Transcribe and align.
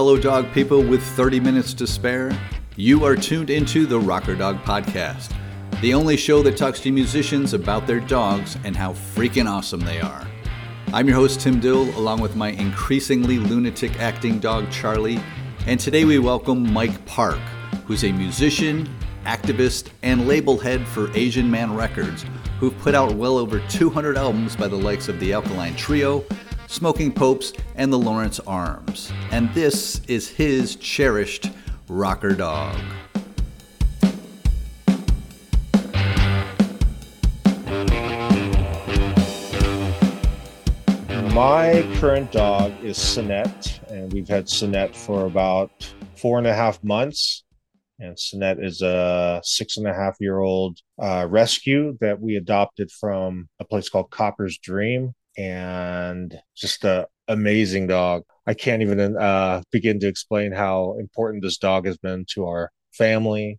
Hello, 0.00 0.16
fellow 0.16 0.22
dog 0.40 0.54
people 0.54 0.82
with 0.82 1.02
30 1.02 1.40
minutes 1.40 1.74
to 1.74 1.86
spare. 1.86 2.32
You 2.74 3.04
are 3.04 3.14
tuned 3.14 3.50
into 3.50 3.84
the 3.84 4.00
Rocker 4.00 4.34
Dog 4.34 4.56
Podcast, 4.64 5.30
the 5.82 5.92
only 5.92 6.16
show 6.16 6.42
that 6.42 6.56
talks 6.56 6.80
to 6.80 6.90
musicians 6.90 7.52
about 7.52 7.86
their 7.86 8.00
dogs 8.00 8.56
and 8.64 8.74
how 8.74 8.94
freaking 8.94 9.46
awesome 9.46 9.80
they 9.80 10.00
are. 10.00 10.26
I'm 10.94 11.06
your 11.06 11.16
host, 11.16 11.42
Tim 11.42 11.60
Dill, 11.60 11.82
along 11.98 12.22
with 12.22 12.34
my 12.34 12.48
increasingly 12.52 13.36
lunatic 13.36 14.00
acting 14.00 14.38
dog, 14.38 14.70
Charlie, 14.70 15.20
and 15.66 15.78
today 15.78 16.06
we 16.06 16.18
welcome 16.18 16.72
Mike 16.72 17.04
Park, 17.04 17.40
who's 17.84 18.04
a 18.04 18.10
musician, 18.10 18.88
activist, 19.26 19.90
and 20.02 20.26
label 20.26 20.56
head 20.56 20.88
for 20.88 21.14
Asian 21.14 21.50
Man 21.50 21.76
Records, 21.76 22.24
who've 22.58 22.78
put 22.78 22.94
out 22.94 23.16
well 23.16 23.36
over 23.36 23.60
200 23.68 24.16
albums 24.16 24.56
by 24.56 24.66
the 24.66 24.76
likes 24.76 25.08
of 25.08 25.20
the 25.20 25.34
Alkaline 25.34 25.76
Trio, 25.76 26.24
Smoking 26.70 27.10
Popes, 27.10 27.52
and 27.74 27.92
the 27.92 27.98
Lawrence 27.98 28.38
Arms. 28.46 29.12
And 29.32 29.52
this 29.54 30.00
is 30.06 30.28
his 30.28 30.76
cherished 30.76 31.50
rocker 31.88 32.32
dog. 32.32 32.78
My 41.34 41.84
current 41.96 42.30
dog 42.30 42.72
is 42.84 42.96
Cenet, 42.96 43.80
and 43.90 44.12
we've 44.12 44.28
had 44.28 44.46
Cenet 44.46 44.94
for 44.94 45.26
about 45.26 45.92
four 46.14 46.38
and 46.38 46.46
a 46.46 46.54
half 46.54 46.82
months. 46.84 47.42
And 47.98 48.16
Cenet 48.16 48.64
is 48.64 48.80
a 48.80 49.40
six 49.42 49.76
and 49.76 49.88
a 49.88 49.92
half 49.92 50.14
year 50.20 50.38
old 50.38 50.78
uh, 51.02 51.26
rescue 51.28 51.98
that 52.00 52.20
we 52.20 52.36
adopted 52.36 52.92
from 52.92 53.48
a 53.58 53.64
place 53.64 53.88
called 53.88 54.12
Copper's 54.12 54.56
Dream 54.58 55.14
and 55.40 56.38
just 56.54 56.84
a 56.84 57.06
amazing 57.28 57.86
dog. 57.86 58.22
I 58.46 58.54
can't 58.54 58.82
even 58.82 59.16
uh, 59.16 59.62
begin 59.70 60.00
to 60.00 60.08
explain 60.08 60.52
how 60.52 60.96
important 60.98 61.42
this 61.42 61.56
dog 61.56 61.86
has 61.86 61.96
been 61.96 62.26
to 62.34 62.46
our 62.46 62.70
family 62.92 63.58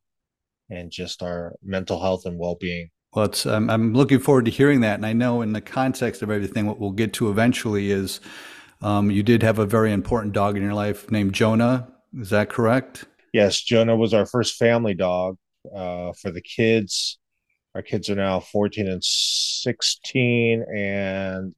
and 0.70 0.92
just 0.92 1.24
our 1.24 1.56
mental 1.64 2.00
health 2.00 2.26
and 2.26 2.38
well-being. 2.38 2.90
Well, 3.14 3.26
it's, 3.26 3.46
um, 3.46 3.70
I'm 3.70 3.94
looking 3.94 4.20
forward 4.20 4.46
to 4.46 4.52
hearing 4.52 4.82
that, 4.82 4.96
and 4.96 5.06
I 5.06 5.14
know 5.14 5.42
in 5.42 5.54
the 5.54 5.62
context 5.62 6.22
of 6.22 6.30
everything, 6.30 6.66
what 6.66 6.80
we'll 6.80 6.92
get 6.92 7.14
to 7.14 7.30
eventually 7.30 7.92
is 7.92 8.22
um, 8.82 9.12
you 9.12 9.24
did 9.24 9.44
have 9.44 9.60
a 9.60 9.66
very 9.66 9.92
important 9.92 10.34
dog 10.34 10.56
in 10.56 10.64
your 10.64 10.74
life 10.74 11.10
named 11.12 11.34
Jonah. 11.34 11.88
Is 12.18 12.30
that 12.30 12.50
correct? 12.50 13.06
Yes, 13.34 13.60
Jonah 13.60 13.96
was 13.96 14.14
our 14.14 14.26
first 14.26 14.56
family 14.56 14.94
dog 14.94 15.38
uh, 15.76 16.12
for 16.22 16.32
the 16.32 16.42
kids. 16.42 17.18
Our 17.76 17.82
kids 17.82 18.10
are 18.10 18.16
now 18.16 18.40
14 18.40 18.88
and 18.88 19.04
16, 19.04 20.66
and 20.74 21.54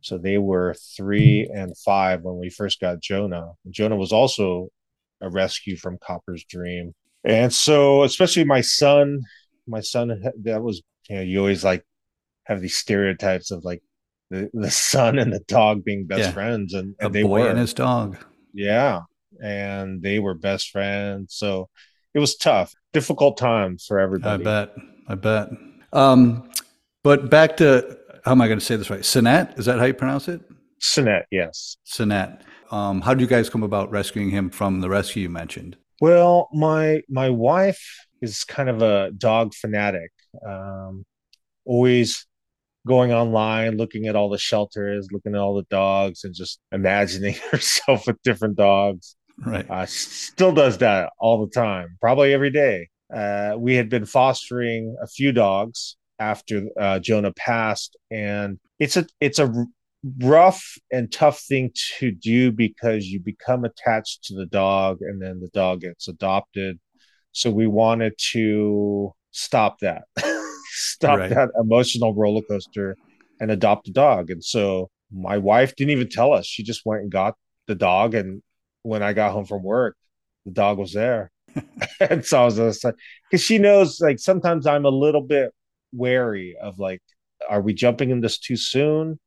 so 0.00 0.18
they 0.18 0.38
were 0.38 0.74
three 0.96 1.48
and 1.52 1.76
five 1.78 2.22
when 2.22 2.38
we 2.38 2.50
first 2.50 2.80
got 2.80 3.00
Jonah. 3.00 3.52
Jonah 3.70 3.96
was 3.96 4.12
also 4.12 4.68
a 5.20 5.28
rescue 5.28 5.76
from 5.76 5.98
Copper's 5.98 6.44
Dream. 6.44 6.94
And 7.24 7.52
so, 7.52 8.04
especially 8.04 8.44
my 8.44 8.60
son, 8.60 9.22
my 9.66 9.80
son, 9.80 10.22
that 10.42 10.62
was, 10.62 10.82
you 11.08 11.16
know, 11.16 11.22
you 11.22 11.38
always 11.40 11.64
like 11.64 11.84
have 12.44 12.60
these 12.60 12.76
stereotypes 12.76 13.50
of 13.50 13.64
like 13.64 13.82
the, 14.30 14.48
the 14.54 14.70
son 14.70 15.18
and 15.18 15.32
the 15.32 15.40
dog 15.40 15.84
being 15.84 16.06
best 16.06 16.20
yeah. 16.20 16.30
friends. 16.30 16.74
And, 16.74 16.94
and 17.00 17.12
they 17.12 17.22
boy 17.22 17.42
were. 17.42 17.48
and 17.48 17.58
his 17.58 17.74
dog. 17.74 18.16
Yeah. 18.54 19.00
And 19.42 20.00
they 20.00 20.20
were 20.20 20.34
best 20.34 20.70
friends. 20.70 21.34
So 21.34 21.68
it 22.14 22.20
was 22.20 22.36
tough, 22.36 22.72
difficult 22.92 23.36
times 23.36 23.84
for 23.86 23.98
everybody. 23.98 24.42
I 24.42 24.44
bet. 24.44 24.74
I 25.08 25.14
bet. 25.16 25.48
Um, 25.92 26.50
but 27.02 27.30
back 27.30 27.56
to 27.58 27.97
how 28.24 28.32
am 28.32 28.40
I 28.40 28.46
going 28.46 28.58
to 28.58 28.64
say 28.64 28.76
this 28.76 28.90
right? 28.90 29.00
Cenet, 29.00 29.58
is 29.58 29.66
that 29.66 29.78
how 29.78 29.84
you 29.84 29.94
pronounce 29.94 30.28
it? 30.28 30.40
Cenet, 30.80 31.24
yes. 31.30 31.76
Cenet. 31.86 32.40
Um, 32.70 33.00
how 33.00 33.14
did 33.14 33.20
you 33.20 33.26
guys 33.26 33.48
come 33.48 33.62
about 33.62 33.90
rescuing 33.90 34.30
him 34.30 34.50
from 34.50 34.80
the 34.80 34.88
rescue 34.88 35.22
you 35.22 35.30
mentioned? 35.30 35.76
Well, 36.00 36.48
my 36.52 37.02
my 37.08 37.30
wife 37.30 37.82
is 38.22 38.44
kind 38.44 38.68
of 38.68 38.82
a 38.82 39.10
dog 39.12 39.54
fanatic. 39.54 40.12
Um, 40.46 41.04
always 41.64 42.26
going 42.86 43.12
online, 43.12 43.76
looking 43.76 44.06
at 44.06 44.16
all 44.16 44.28
the 44.28 44.38
shelters, 44.38 45.08
looking 45.12 45.34
at 45.34 45.40
all 45.40 45.54
the 45.54 45.66
dogs, 45.70 46.24
and 46.24 46.34
just 46.34 46.60
imagining 46.72 47.34
herself 47.50 48.06
with 48.06 48.22
different 48.22 48.56
dogs. 48.56 49.16
Right. 49.44 49.68
Uh, 49.70 49.86
still 49.86 50.52
does 50.52 50.78
that 50.78 51.10
all 51.18 51.44
the 51.44 51.50
time, 51.50 51.96
probably 52.00 52.32
every 52.32 52.50
day. 52.50 52.88
Uh, 53.14 53.54
we 53.56 53.74
had 53.74 53.88
been 53.88 54.04
fostering 54.04 54.96
a 55.02 55.06
few 55.06 55.32
dogs 55.32 55.96
after 56.18 56.64
uh, 56.78 56.98
Jonah 56.98 57.32
passed, 57.32 57.96
and 58.10 58.58
it's 58.78 58.96
a 58.96 59.06
it's 59.20 59.38
a 59.38 59.52
rough 60.20 60.76
and 60.92 61.10
tough 61.10 61.40
thing 61.40 61.72
to 61.98 62.12
do 62.12 62.52
because 62.52 63.06
you 63.06 63.20
become 63.20 63.64
attached 63.64 64.24
to 64.24 64.34
the 64.34 64.46
dog, 64.46 64.98
and 65.00 65.20
then 65.20 65.40
the 65.40 65.48
dog 65.48 65.80
gets 65.80 66.08
adopted. 66.08 66.78
So 67.32 67.50
we 67.50 67.66
wanted 67.66 68.14
to 68.32 69.12
stop 69.30 69.78
that, 69.80 70.04
stop 70.70 71.18
right. 71.18 71.30
that 71.30 71.50
emotional 71.60 72.14
roller 72.14 72.42
coaster, 72.48 72.96
and 73.40 73.50
adopt 73.50 73.88
a 73.88 73.92
dog. 73.92 74.30
And 74.30 74.42
so 74.42 74.90
my 75.12 75.38
wife 75.38 75.76
didn't 75.76 75.92
even 75.92 76.08
tell 76.08 76.32
us; 76.32 76.46
she 76.46 76.62
just 76.62 76.82
went 76.84 77.02
and 77.02 77.10
got 77.10 77.34
the 77.66 77.74
dog, 77.74 78.14
and 78.14 78.42
when 78.82 79.02
I 79.02 79.12
got 79.12 79.32
home 79.32 79.44
from 79.44 79.62
work, 79.62 79.96
the 80.44 80.52
dog 80.52 80.78
was 80.78 80.92
there. 80.92 81.30
and 82.00 82.24
so 82.24 82.42
I 82.42 82.44
was 82.44 82.56
just 82.56 82.84
like, 82.84 82.94
because 83.30 83.44
she 83.44 83.58
knows, 83.58 84.00
like 84.00 84.18
sometimes 84.18 84.66
I'm 84.66 84.84
a 84.84 84.90
little 84.90 85.22
bit 85.22 85.52
wary 85.92 86.56
of 86.60 86.78
like, 86.78 87.02
are 87.48 87.60
we 87.60 87.74
jumping 87.74 88.10
in 88.10 88.20
this 88.20 88.38
too 88.38 88.56
soon? 88.56 89.18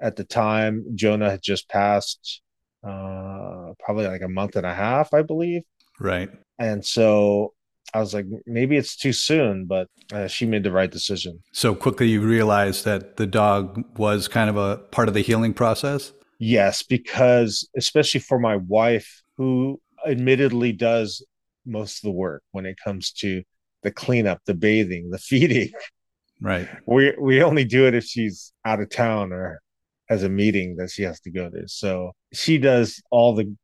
At 0.00 0.16
the 0.16 0.24
time, 0.24 0.84
Jonah 0.94 1.30
had 1.30 1.42
just 1.42 1.68
passed, 1.68 2.42
uh, 2.84 3.72
probably 3.78 4.06
like 4.06 4.22
a 4.22 4.28
month 4.28 4.56
and 4.56 4.66
a 4.66 4.74
half, 4.74 5.14
I 5.14 5.22
believe. 5.22 5.62
Right. 5.98 6.28
And 6.58 6.84
so 6.84 7.54
I 7.94 8.00
was 8.00 8.12
like, 8.12 8.26
maybe 8.46 8.76
it's 8.76 8.96
too 8.96 9.12
soon, 9.12 9.64
but 9.64 9.88
uh, 10.12 10.26
she 10.26 10.44
made 10.44 10.64
the 10.64 10.72
right 10.72 10.90
decision. 10.90 11.42
So 11.52 11.74
quickly, 11.74 12.08
you 12.08 12.20
realized 12.20 12.84
that 12.84 13.16
the 13.16 13.26
dog 13.26 13.84
was 13.98 14.28
kind 14.28 14.50
of 14.50 14.56
a 14.56 14.76
part 14.76 15.08
of 15.08 15.14
the 15.14 15.22
healing 15.22 15.54
process? 15.54 16.12
Yes, 16.38 16.82
because 16.82 17.66
especially 17.76 18.20
for 18.20 18.38
my 18.38 18.56
wife, 18.56 19.22
who 19.36 19.80
admittedly 20.06 20.72
does 20.72 21.24
most 21.64 21.98
of 21.98 22.02
the 22.02 22.12
work 22.12 22.42
when 22.52 22.66
it 22.66 22.76
comes 22.82 23.12
to 23.12 23.42
the 23.82 23.90
cleanup, 23.90 24.40
the 24.46 24.54
bathing, 24.54 25.10
the 25.10 25.18
feeding. 25.30 25.70
Right. 26.40 26.68
We 26.86 27.14
we 27.18 27.42
only 27.42 27.64
do 27.64 27.86
it 27.86 27.94
if 27.94 28.04
she's 28.04 28.52
out 28.64 28.80
of 28.80 28.90
town 28.90 29.32
or 29.32 29.60
has 30.08 30.22
a 30.22 30.28
meeting 30.28 30.76
that 30.76 30.90
she 30.90 31.02
has 31.02 31.20
to 31.20 31.30
go 31.30 31.50
to. 31.50 31.68
So 31.68 32.12
she 32.32 32.58
does 32.58 33.02
all 33.10 33.34
the 33.34 33.54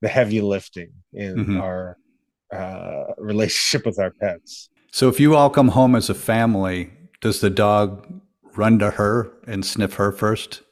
the 0.00 0.08
heavy 0.08 0.40
lifting 0.40 0.92
in 1.12 1.36
mm-hmm. 1.36 1.60
our 1.60 1.96
uh, 2.52 3.04
relationship 3.18 3.86
with 3.86 3.98
our 3.98 4.12
pets. 4.20 4.68
So 4.92 5.08
if 5.08 5.18
you 5.20 5.34
all 5.34 5.50
come 5.50 5.68
home 5.68 5.94
as 5.94 6.08
a 6.08 6.14
family, 6.14 6.90
does 7.20 7.40
the 7.40 7.50
dog 7.50 8.06
run 8.56 8.78
to 8.78 8.92
her 8.92 9.30
and 9.46 9.64
sniff 9.64 9.94
her 9.94 10.12
first? 10.12 10.62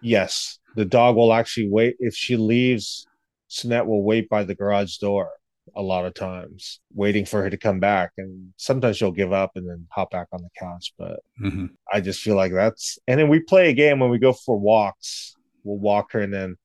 Yes, 0.00 0.58
the 0.74 0.84
dog 0.84 1.16
will 1.16 1.32
actually 1.32 1.68
wait. 1.68 1.96
If 1.98 2.14
she 2.14 2.36
leaves, 2.36 3.06
Cenet 3.50 3.86
will 3.86 4.02
wait 4.02 4.28
by 4.28 4.44
the 4.44 4.54
garage 4.54 4.96
door 4.96 5.30
a 5.76 5.82
lot 5.82 6.06
of 6.06 6.14
times, 6.14 6.80
waiting 6.94 7.26
for 7.26 7.42
her 7.42 7.50
to 7.50 7.56
come 7.56 7.78
back. 7.78 8.10
And 8.16 8.52
sometimes 8.56 8.96
she'll 8.96 9.12
give 9.12 9.32
up 9.32 9.52
and 9.54 9.68
then 9.68 9.86
hop 9.90 10.10
back 10.10 10.28
on 10.32 10.42
the 10.42 10.48
couch. 10.58 10.92
But 10.98 11.20
mm-hmm. 11.40 11.66
I 11.92 12.00
just 12.00 12.20
feel 12.20 12.34
like 12.34 12.52
that's. 12.52 12.98
And 13.06 13.20
then 13.20 13.28
we 13.28 13.40
play 13.40 13.68
a 13.70 13.74
game 13.74 14.00
when 14.00 14.10
we 14.10 14.18
go 14.18 14.32
for 14.32 14.56
walks. 14.56 15.36
We'll 15.64 15.78
walk 15.78 16.12
her 16.12 16.20
and 16.20 16.32
then 16.32 16.56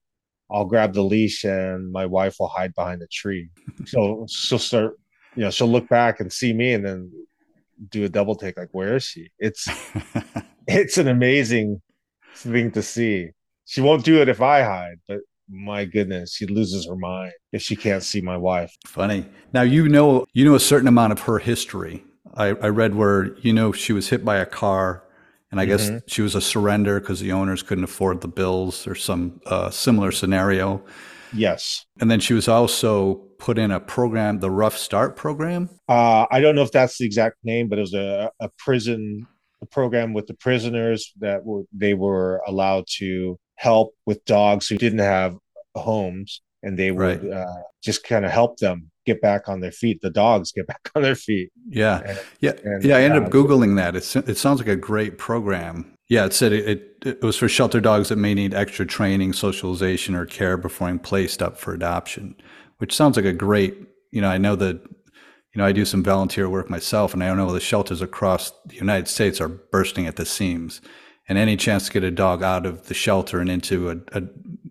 I'll 0.50 0.66
grab 0.66 0.94
the 0.94 1.04
leash 1.04 1.44
and 1.44 1.92
my 1.92 2.06
wife 2.06 2.38
will 2.40 2.48
hide 2.48 2.74
behind 2.74 3.02
a 3.02 3.08
tree. 3.08 3.50
so 3.86 4.26
she'll 4.30 4.60
start, 4.60 4.98
you 5.36 5.44
know, 5.44 5.52
she'll 5.52 5.68
look 5.68 5.90
back 5.90 6.20
and 6.20 6.32
see 6.32 6.54
me 6.54 6.74
and 6.74 6.86
then 6.86 7.12
do 7.90 8.06
a 8.06 8.10
double 8.10 8.36
take 8.36 8.58
like, 8.58 8.70
where 8.72 8.96
is 8.96 9.04
she? 9.04 9.30
It's 9.40 9.68
it's 10.68 10.98
an 10.98 11.08
amazing 11.08 11.82
thing 12.36 12.72
to 12.72 12.82
see. 12.82 13.32
She 13.66 13.82
won't 13.82 14.06
do 14.06 14.22
it 14.22 14.30
if 14.30 14.42
I 14.42 14.64
hide, 14.64 15.00
but 15.08 15.20
my 15.52 15.86
goodness, 15.86 16.34
she 16.36 16.46
loses 16.46 16.88
her 16.88 16.96
mind 16.96 17.34
if 17.52 17.62
she 17.62 17.76
can't 17.76 18.04
see 18.04 18.22
my 18.22 18.38
wife. 18.38 18.76
Funny. 18.88 19.26
Now 19.54 19.62
you 19.62 19.90
know 19.90 20.26
you 20.34 20.46
know 20.46 20.56
a 20.56 20.60
certain 20.60 20.88
amount 20.88 21.12
of 21.12 21.22
her 21.22 21.40
history. 21.40 22.04
I, 22.36 22.48
I 22.48 22.68
read 22.68 22.96
where 22.96 23.38
you 23.40 23.54
know 23.54 23.72
she 23.72 23.94
was 23.94 24.10
hit 24.10 24.24
by 24.24 24.38
a 24.38 24.46
car, 24.46 25.04
and 25.52 25.60
I 25.60 25.66
mm-hmm. 25.66 25.96
guess 25.96 26.04
she 26.08 26.22
was 26.22 26.36
a 26.36 26.42
surrender 26.42 27.00
because 27.00 27.20
the 27.20 27.32
owners 27.32 27.62
couldn't 27.62 27.84
afford 27.84 28.22
the 28.22 28.28
bills 28.28 28.88
or 28.88 28.96
some 28.96 29.42
uh, 29.46 29.70
similar 29.70 30.12
scenario. 30.12 30.84
Yes. 31.34 31.86
And 32.00 32.12
then 32.12 32.20
she 32.20 32.34
was 32.34 32.48
also 32.48 33.16
put 33.40 33.58
in 33.58 33.72
a 33.72 33.80
program, 33.80 34.40
the 34.40 34.52
Rough 34.52 34.78
Start 34.78 35.16
program. 35.16 35.70
Uh, 35.88 36.26
I 36.30 36.42
don't 36.42 36.56
know 36.56 36.62
if 36.62 36.74
that's 36.74 36.98
the 36.98 37.06
exact 37.06 37.38
name, 37.44 37.70
but 37.70 37.78
it 37.78 37.82
was 37.82 37.94
a, 37.94 38.32
a 38.42 38.50
prison 38.58 39.28
a 39.62 39.66
program 39.68 40.14
with 40.14 40.28
the 40.28 40.34
prisoners 40.34 41.14
that 41.20 41.46
were, 41.46 41.64
they 41.72 41.94
were 41.94 42.42
allowed 42.48 42.86
to 42.98 43.40
help 43.62 43.94
with 44.08 44.26
dogs 44.26 44.68
who 44.68 44.76
didn't 44.76 45.00
have 45.00 45.38
homes 45.76 46.42
and 46.64 46.80
they 46.80 46.90
would 46.90 47.24
right. 47.24 47.32
uh, 47.32 47.62
just 47.84 48.04
kind 48.04 48.26
of 48.26 48.32
help 48.32 48.58
them 48.58 48.90
get 49.06 49.22
back 49.22 49.48
on 49.48 49.60
their 49.60 49.72
feet. 49.72 50.02
The 50.02 50.10
dogs 50.10 50.52
get 50.52 50.66
back 50.74 50.90
on 50.96 51.04
their 51.04 51.16
feet. 51.16 51.52
Yeah. 51.70 52.00
And, 52.00 52.20
yeah. 52.40 52.52
and, 52.64 52.84
yeah 52.84 52.98
i 52.98 53.02
ended 53.02 53.22
uh, 53.22 53.26
up 53.28 53.32
googling 53.32 53.76
that. 53.76 53.96
It's, 53.96 54.16
it 54.16 54.38
sounds 54.38 54.60
like 54.60 54.68
a 54.68 54.76
great 54.76 55.20
program. 55.20 55.94
Yeah, 56.10 56.26
it 56.26 56.34
said 56.34 56.54
it, 56.54 56.68
it, 56.68 56.98
it 57.06 57.22
was 57.22 57.38
for 57.38 57.48
shelter 57.48 57.80
dogs 57.80 58.10
that 58.10 58.16
may 58.18 58.34
need 58.34 58.56
extra 58.56 58.86
training, 58.86 59.34
socialization, 59.34 60.16
or 60.16 60.26
care 60.26 60.58
before 60.58 60.88
being 60.88 61.00
placed 61.00 61.44
up 61.44 61.58
for 61.58 61.72
adoption, 61.72 62.36
which 62.80 62.96
sounds 62.96 63.16
like 63.16 63.26
a 63.26 63.32
great, 63.32 63.78
you 64.10 64.22
know, 64.22 64.30
I 64.30 64.40
know 64.40 64.56
that, 64.56 64.76
you 64.76 65.58
know, 65.58 65.66
I 65.66 65.72
do 65.72 65.86
some 65.86 66.04
volunteer 66.04 66.50
work 66.50 66.70
myself, 66.70 67.14
and 67.14 67.24
I 67.24 67.34
know 67.34 67.52
the 67.54 67.60
shelters 67.60 68.02
across 68.02 68.52
the 68.66 68.76
United 68.76 69.08
States 69.08 69.40
are 69.40 69.48
bursting 69.48 70.08
at 70.08 70.16
the 70.16 70.26
seams. 70.26 70.82
And 71.32 71.38
any 71.38 71.56
chance 71.56 71.86
to 71.86 71.94
get 71.94 72.04
a 72.04 72.12
dog 72.12 72.44
out 72.44 72.66
of 72.66 72.88
the 72.88 72.94
shelter 72.94 73.40
and 73.40 73.50
into 73.50 73.90
a, 73.90 73.96
a 74.12 74.24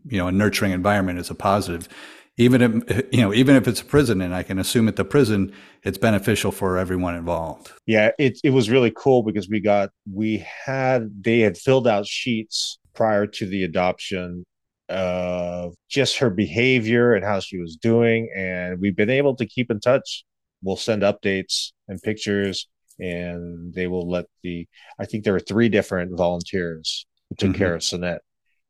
you 0.07 0.19
know, 0.19 0.29
a 0.29 0.33
nurturing 0.33 0.73
environment 0.73 1.19
is 1.19 1.31
a 1.31 1.35
positive. 1.35 1.89
Even 2.37 2.61
if 2.61 3.07
you 3.15 3.23
know 3.23 3.33
even 3.33 3.57
if 3.57 3.67
it's 3.67 3.81
a 3.81 3.85
prison 3.85 4.21
and 4.21 4.35
i 4.35 4.43
can 4.43 4.59
assume 4.59 4.87
at 4.87 4.97
the 4.97 5.05
prison 5.05 5.55
it's 5.85 5.97
beneficial 5.97 6.53
for 6.53 6.77
everyone 6.77 7.15
involved. 7.15 7.73
Yeah 7.87 8.11
it, 8.19 8.39
it 8.45 8.51
was 8.51 8.69
really 8.69 8.93
cool 8.95 9.23
because 9.23 9.49
we 9.49 9.61
got 9.61 9.89
we 10.12 10.45
had 10.67 11.25
they 11.25 11.41
had 11.41 11.57
filled 11.57 11.89
out 11.89 12.07
sheets 12.07 12.79
prior 12.95 13.27
to 13.27 13.47
the 13.47 13.65
adoption 13.65 14.45
of 14.91 15.75
just 15.89 16.19
her 16.19 16.29
behavior 16.29 17.15
and 17.15 17.25
how 17.25 17.41
she 17.41 17.59
was 17.59 17.75
doing 17.75 18.31
and 18.37 18.81
we've 18.81 18.97
been 18.97 19.09
able 19.09 19.35
to 19.37 19.47
keep 19.47 19.71
in 19.71 19.81
touch. 19.81 20.25
We'll 20.62 20.77
send 20.77 21.01
updates 21.01 21.73
and 21.89 22.03
pictures 22.03 22.69
and 23.00 23.73
they 23.75 23.87
will 23.87 24.08
let 24.08 24.26
the 24.43 24.67
i 24.99 25.05
think 25.05 25.25
there 25.25 25.35
are 25.35 25.41
three 25.41 25.69
different 25.69 26.17
volunteers 26.17 27.06
who 27.29 27.37
took 27.37 27.50
mm-hmm. 27.50 27.58
care 27.58 27.75
of 27.75 27.82
Cenet 27.82 28.19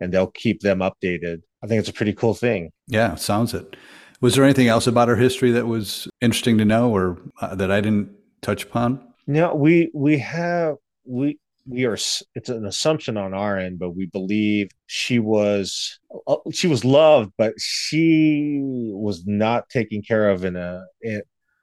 and 0.00 0.12
they'll 0.12 0.30
keep 0.30 0.60
them 0.60 0.78
updated. 0.78 1.42
I 1.62 1.66
think 1.66 1.80
it's 1.80 1.88
a 1.88 1.92
pretty 1.92 2.14
cool 2.14 2.34
thing. 2.34 2.72
Yeah, 2.88 3.14
sounds 3.16 3.54
it. 3.54 3.76
Was 4.20 4.34
there 4.34 4.44
anything 4.44 4.68
else 4.68 4.86
about 4.86 5.08
her 5.08 5.16
history 5.16 5.50
that 5.52 5.66
was 5.66 6.08
interesting 6.20 6.58
to 6.58 6.64
know 6.64 6.94
or 6.94 7.18
uh, 7.40 7.54
that 7.54 7.70
I 7.70 7.80
didn't 7.80 8.10
touch 8.42 8.64
upon? 8.64 9.06
No, 9.26 9.54
we 9.54 9.90
we 9.94 10.18
have 10.18 10.76
we 11.04 11.38
we 11.66 11.84
are 11.84 11.94
it's 11.94 12.48
an 12.48 12.64
assumption 12.64 13.16
on 13.18 13.34
our 13.34 13.58
end 13.58 13.78
but 13.78 13.90
we 13.90 14.06
believe 14.06 14.70
she 14.86 15.18
was 15.18 16.00
uh, 16.26 16.36
she 16.50 16.66
was 16.66 16.86
loved 16.86 17.32
but 17.36 17.52
she 17.58 18.60
was 18.62 19.26
not 19.26 19.68
taken 19.68 20.00
care 20.00 20.30
of 20.30 20.44
in 20.44 20.56
a 20.56 20.84
in, 21.02 21.20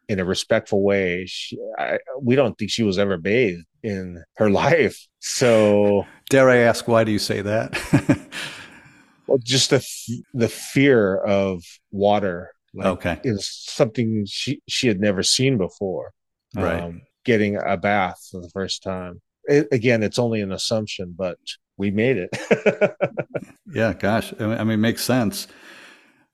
in 0.09 0.19
a 0.19 0.25
respectful 0.25 0.83
way 0.83 1.25
she, 1.27 1.57
I, 1.77 1.99
we 2.21 2.35
don't 2.35 2.57
think 2.57 2.71
she 2.71 2.83
was 2.83 2.97
ever 2.97 3.17
bathed 3.17 3.65
in 3.83 4.23
her 4.37 4.49
life 4.65 5.07
so 5.19 6.05
Dare 6.29 6.49
I 6.49 6.57
ask, 6.57 6.87
why 6.87 7.03
do 7.03 7.11
you 7.11 7.19
say 7.19 7.41
that? 7.41 8.29
well, 9.27 9.37
just 9.41 9.69
the 9.69 9.85
the 10.33 10.49
fear 10.49 11.17
of 11.17 11.63
water. 11.91 12.51
Like, 12.73 12.87
okay, 12.87 13.21
is 13.23 13.49
something 13.49 14.25
she 14.27 14.61
she 14.67 14.87
had 14.87 14.99
never 14.99 15.23
seen 15.23 15.57
before. 15.57 16.11
Right, 16.55 16.81
um, 16.81 17.01
getting 17.23 17.57
a 17.65 17.77
bath 17.77 18.27
for 18.29 18.41
the 18.41 18.49
first 18.49 18.83
time. 18.83 19.21
It, 19.45 19.67
again, 19.71 20.03
it's 20.03 20.19
only 20.19 20.41
an 20.41 20.51
assumption, 20.51 21.15
but 21.17 21.37
we 21.77 21.91
made 21.91 22.17
it. 22.17 22.95
yeah, 23.73 23.93
gosh, 23.93 24.33
I 24.39 24.47
mean, 24.47 24.71
it 24.71 24.77
makes 24.77 25.03
sense. 25.03 25.47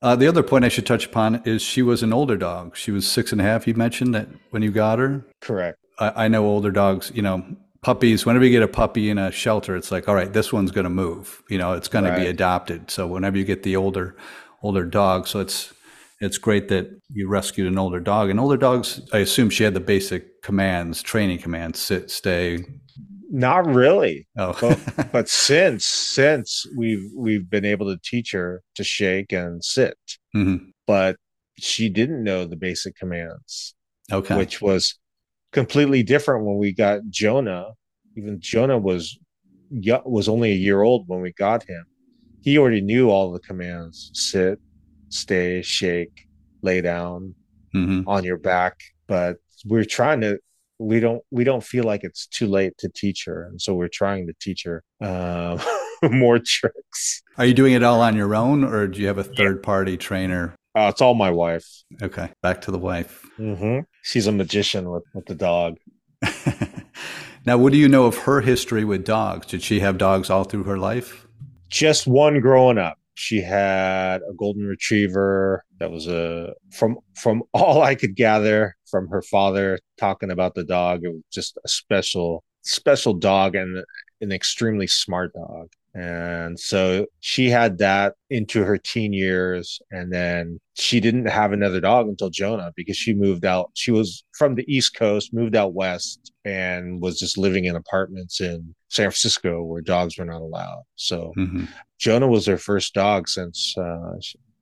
Uh, 0.03 0.17
the 0.17 0.27
other 0.27 0.43
point 0.43 0.65
I 0.65 0.69
should 0.69 0.85
touch 0.85 1.05
upon 1.05 1.41
is 1.45 1.61
she 1.61 1.81
was 1.81 2.03
an 2.03 2.11
older 2.11 2.35
dog. 2.35 2.75
She 2.75 2.91
was 2.91 3.07
six 3.09 3.31
and 3.31 3.39
a 3.39 3.43
half. 3.45 3.65
You 3.65 3.73
mentioned 3.73 4.13
that 4.13 4.27
when 4.49 4.61
you 4.61 4.69
got 4.69 4.99
her. 4.99 5.25
Correct. 5.39 5.79
I, 5.97 6.25
I 6.25 6.27
know 6.27 6.45
older 6.45 6.71
dogs. 6.71 7.09
You 7.15 7.21
know, 7.21 7.45
puppies, 7.81 8.25
whenever 8.25 8.43
you 8.43 8.51
get 8.51 8.63
a 8.63 8.67
puppy 8.67 9.09
in 9.09 9.17
a 9.17 9.31
shelter, 9.31 9.77
it's 9.77 9.93
like, 9.93 10.09
all 10.09 10.15
right, 10.15 10.31
this 10.33 10.51
one's 10.51 10.71
going 10.71 10.83
to 10.83 10.89
move. 10.89 11.41
You 11.49 11.57
know, 11.57 11.71
it's 11.71 11.87
going 11.87 12.03
right. 12.03 12.15
to 12.15 12.21
be 12.21 12.27
adopted. 12.27 12.91
So 12.91 13.07
whenever 13.07 13.37
you 13.37 13.45
get 13.45 13.63
the 13.63 13.77
older, 13.77 14.17
older 14.61 14.83
dog, 14.83 15.25
so 15.25 15.39
it's 15.39 15.73
it's 16.19 16.37
great 16.37 16.67
that 16.67 16.89
you 17.09 17.29
rescued 17.29 17.67
an 17.67 17.77
older 17.77 18.01
dog. 18.01 18.29
And 18.29 18.41
older 18.41 18.57
dogs, 18.57 19.01
I 19.13 19.19
assume 19.19 19.49
she 19.49 19.63
had 19.63 19.73
the 19.73 19.79
basic 19.79 20.41
commands, 20.41 21.01
training 21.01 21.39
commands: 21.39 21.79
sit, 21.79 22.11
stay. 22.11 22.65
Not 23.35 23.65
really. 23.65 24.27
Oh, 24.37 24.55
but, 24.61 25.11
but 25.11 25.27
since 25.27 25.87
since 25.87 26.67
we've 26.77 27.09
we've 27.17 27.49
been 27.49 27.65
able 27.65 27.87
to 27.87 27.99
teach 28.03 28.31
her 28.31 28.61
to 28.75 28.83
shake 28.83 29.33
and 29.33 29.63
sit, 29.65 29.97
mm-hmm. 30.35 30.65
but 30.85 31.17
she 31.57 31.89
didn't 31.89 32.23
know 32.23 32.45
the 32.45 32.55
basic 32.55 32.95
commands. 32.95 33.73
Okay, 34.11 34.37
which 34.37 34.61
was 34.61 34.99
completely 35.51 36.03
different 36.03 36.45
when 36.45 36.59
we 36.59 36.73
got 36.73 37.01
Jonah. 37.09 37.71
Even 38.15 38.39
Jonah 38.39 38.77
was 38.77 39.17
was 40.05 40.29
only 40.29 40.51
a 40.51 40.55
year 40.55 40.83
old 40.83 41.07
when 41.07 41.19
we 41.19 41.33
got 41.33 41.63
him. 41.63 41.85
He 42.43 42.59
already 42.59 42.81
knew 42.81 43.09
all 43.09 43.31
the 43.31 43.39
commands: 43.39 44.11
sit, 44.13 44.59
stay, 45.09 45.63
shake, 45.63 46.27
lay 46.61 46.81
down, 46.81 47.33
mm-hmm. 47.73 48.07
on 48.07 48.23
your 48.25 48.37
back. 48.37 48.79
But 49.07 49.37
we're 49.65 49.85
trying 49.85 50.21
to. 50.21 50.37
We 50.83 50.99
don't. 50.99 51.23
We 51.31 51.43
don't 51.43 51.63
feel 51.63 51.83
like 51.85 52.03
it's 52.03 52.27
too 52.27 52.47
late 52.47 52.77
to 52.79 52.89
teach 52.89 53.25
her, 53.25 53.43
and 53.43 53.61
so 53.61 53.73
we're 53.73 53.87
trying 53.87 54.27
to 54.27 54.33
teach 54.39 54.63
her 54.65 54.83
uh, 55.01 55.57
more 56.03 56.39
tricks. 56.39 57.23
Are 57.37 57.45
you 57.45 57.53
doing 57.53 57.73
it 57.73 57.83
all 57.83 58.01
on 58.01 58.15
your 58.15 58.35
own, 58.35 58.63
or 58.63 58.87
do 58.87 58.99
you 58.99 59.07
have 59.07 59.17
a 59.17 59.23
third 59.23 59.63
party 59.63 59.97
trainer? 59.97 60.55
Uh, 60.75 60.89
it's 60.91 61.01
all 61.01 61.13
my 61.13 61.29
wife. 61.29 61.67
Okay, 62.01 62.29
back 62.41 62.61
to 62.61 62.71
the 62.71 62.79
wife. 62.79 63.25
Mm-hmm. 63.39 63.81
She's 64.01 64.27
a 64.27 64.31
magician 64.31 64.89
with, 64.89 65.03
with 65.13 65.25
the 65.27 65.35
dog. 65.35 65.77
now, 67.45 67.57
what 67.57 67.71
do 67.71 67.77
you 67.77 67.87
know 67.87 68.05
of 68.05 68.17
her 68.19 68.41
history 68.41 68.83
with 68.83 69.05
dogs? 69.05 69.47
Did 69.47 69.61
she 69.61 69.81
have 69.81 69.97
dogs 69.97 70.29
all 70.29 70.43
through 70.43 70.63
her 70.63 70.77
life? 70.77 71.27
Just 71.69 72.07
one 72.07 72.39
growing 72.39 72.77
up. 72.77 72.97
She 73.15 73.41
had 73.41 74.21
a 74.21 74.33
golden 74.37 74.65
retriever 74.65 75.63
that 75.79 75.91
was 75.91 76.07
a 76.07 76.53
from 76.71 76.97
from 77.15 77.43
all 77.53 77.81
I 77.81 77.95
could 77.95 78.15
gather 78.15 78.75
from 78.89 79.07
her 79.09 79.21
father 79.21 79.79
talking 79.97 80.31
about 80.31 80.55
the 80.55 80.63
dog. 80.63 81.01
It 81.03 81.09
was 81.09 81.23
just 81.31 81.57
a 81.63 81.67
special 81.67 82.43
special 82.61 83.13
dog 83.13 83.55
and 83.55 83.83
an 84.21 84.31
extremely 84.31 84.87
smart 84.87 85.33
dog. 85.33 85.69
And 85.95 86.59
so 86.59 87.05
she 87.19 87.49
had 87.49 87.77
that 87.77 88.15
into 88.29 88.63
her 88.63 88.77
teen 88.77 89.13
years. 89.13 89.79
And 89.91 90.11
then 90.11 90.59
she 90.73 90.99
didn't 90.99 91.27
have 91.27 91.51
another 91.51 91.79
dog 91.79 92.07
until 92.07 92.31
Jonah 92.31 92.71
because 92.75 92.97
she 92.97 93.13
moved 93.13 93.45
out. 93.45 93.69
She 93.75 93.91
was 93.91 94.23
from 94.35 94.55
the 94.55 94.65
East 94.67 94.95
Coast, 94.95 95.33
moved 95.33 95.55
out 95.55 95.73
west, 95.73 96.31
and 96.45 96.99
was 97.01 97.19
just 97.19 97.37
living 97.37 97.65
in 97.65 97.75
apartments 97.75 98.41
in 98.41 98.73
San 98.89 99.05
Francisco 99.05 99.63
where 99.63 99.81
dogs 99.81 100.17
were 100.17 100.25
not 100.25 100.41
allowed. 100.41 100.83
So 100.95 101.31
mm-hmm. 101.37 101.65
Jonah 101.99 102.27
was 102.27 102.45
their 102.45 102.57
first 102.57 102.93
dog 102.93 103.29
since 103.29 103.75
uh, 103.77 104.15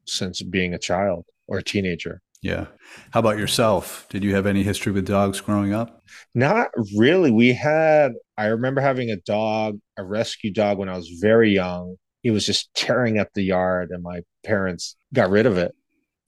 since 0.05 0.41
being 0.41 0.73
a 0.73 0.79
child 0.79 1.25
or 1.47 1.59
a 1.59 1.63
teenager. 1.63 2.21
Yeah. 2.41 2.67
How 3.11 3.19
about 3.19 3.37
yourself? 3.37 4.07
Did 4.09 4.23
you 4.23 4.33
have 4.33 4.47
any 4.47 4.63
history 4.63 4.91
with 4.91 5.05
dogs 5.05 5.39
growing 5.39 5.73
up? 5.73 6.03
Not 6.33 6.69
really. 6.97 7.29
We 7.29 7.53
had, 7.53 8.13
I 8.37 8.47
remember 8.47 8.81
having 8.81 9.11
a 9.11 9.17
dog, 9.17 9.79
a 9.97 10.03
rescue 10.03 10.51
dog 10.51 10.79
when 10.79 10.89
I 10.89 10.97
was 10.97 11.09
very 11.21 11.51
young. 11.51 11.97
He 12.23 12.31
was 12.31 12.45
just 12.45 12.73
tearing 12.73 13.19
up 13.19 13.29
the 13.33 13.43
yard, 13.43 13.89
and 13.91 14.03
my 14.03 14.21
parents 14.43 14.95
got 15.13 15.29
rid 15.29 15.45
of 15.45 15.57
it. 15.57 15.71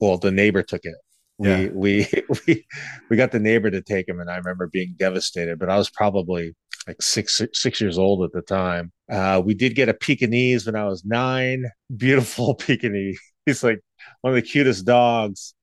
Well, 0.00 0.18
the 0.18 0.30
neighbor 0.30 0.62
took 0.62 0.84
it. 0.84 0.94
We, 1.38 1.48
yeah. 1.48 1.68
we, 1.72 2.06
we, 2.46 2.66
we 3.10 3.16
got 3.16 3.32
the 3.32 3.40
neighbor 3.40 3.70
to 3.70 3.82
take 3.82 4.08
him, 4.08 4.20
and 4.20 4.30
I 4.30 4.36
remember 4.36 4.68
being 4.68 4.94
devastated, 4.98 5.58
but 5.58 5.70
I 5.70 5.76
was 5.76 5.90
probably 5.90 6.54
like 6.86 7.00
six 7.00 7.40
six 7.54 7.80
years 7.80 7.96
old 7.96 8.24
at 8.24 8.32
the 8.32 8.42
time. 8.42 8.92
Uh, 9.10 9.40
we 9.44 9.54
did 9.54 9.74
get 9.74 9.88
a 9.88 9.94
Pekingese 9.94 10.66
when 10.66 10.76
I 10.76 10.84
was 10.84 11.04
nine. 11.04 11.64
Beautiful 11.96 12.54
Pekingese. 12.58 13.20
He's 13.46 13.64
like 13.64 13.80
one 14.20 14.32
of 14.32 14.36
the 14.36 14.42
cutest 14.48 14.84
dogs 14.84 15.54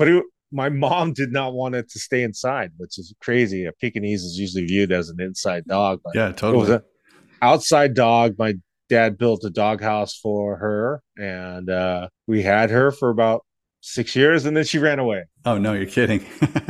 but 0.00 0.08
it, 0.08 0.24
my 0.50 0.70
mom 0.70 1.12
did 1.20 1.30
not 1.30 1.52
want 1.52 1.76
it 1.76 1.88
to 1.90 2.00
stay 2.00 2.22
inside, 2.22 2.72
which 2.78 2.98
is 2.98 3.14
crazy. 3.20 3.66
A 3.66 3.72
Pekingese 3.72 4.22
is 4.24 4.38
usually 4.38 4.64
viewed 4.64 4.90
as 4.90 5.10
an 5.10 5.20
inside 5.20 5.64
dog. 5.66 6.00
yeah, 6.14 6.32
totally. 6.32 6.54
It 6.54 6.60
was 6.60 6.68
an 6.70 6.82
outside 7.42 7.94
dog. 7.94 8.34
My 8.38 8.54
dad 8.88 9.18
built 9.18 9.44
a 9.44 9.50
doghouse 9.50 10.16
for 10.16 10.56
her, 10.56 11.02
and 11.16 11.68
uh, 11.70 12.08
we 12.26 12.42
had 12.42 12.70
her 12.70 12.90
for 12.90 13.10
about 13.10 13.44
six 13.82 14.16
years, 14.16 14.46
and 14.46 14.56
then 14.56 14.64
she 14.64 14.78
ran 14.78 14.98
away. 14.98 15.24
Oh 15.44 15.58
no, 15.58 15.74
you're 15.74 15.84
kidding. 15.84 16.24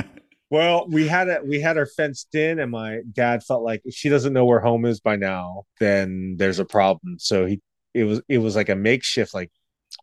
well, 0.50 0.86
we 0.88 1.06
had 1.06 1.28
it. 1.28 1.46
We 1.46 1.60
had 1.60 1.76
her 1.76 1.86
fenced 1.86 2.34
in, 2.34 2.58
and 2.58 2.72
my 2.72 2.98
dad 3.12 3.44
felt 3.44 3.62
like 3.62 3.80
if 3.84 3.94
she 3.94 4.08
doesn't 4.08 4.32
know 4.32 4.44
where 4.44 4.60
home 4.60 4.84
is 4.84 5.00
by 5.00 5.14
now, 5.14 5.62
then 5.78 6.34
there's 6.36 6.58
a 6.58 6.64
problem. 6.64 7.16
So 7.20 7.46
he, 7.46 7.60
it 7.94 8.04
was, 8.04 8.20
it 8.28 8.38
was 8.38 8.56
like 8.56 8.68
a 8.68 8.76
makeshift, 8.76 9.34
like 9.34 9.52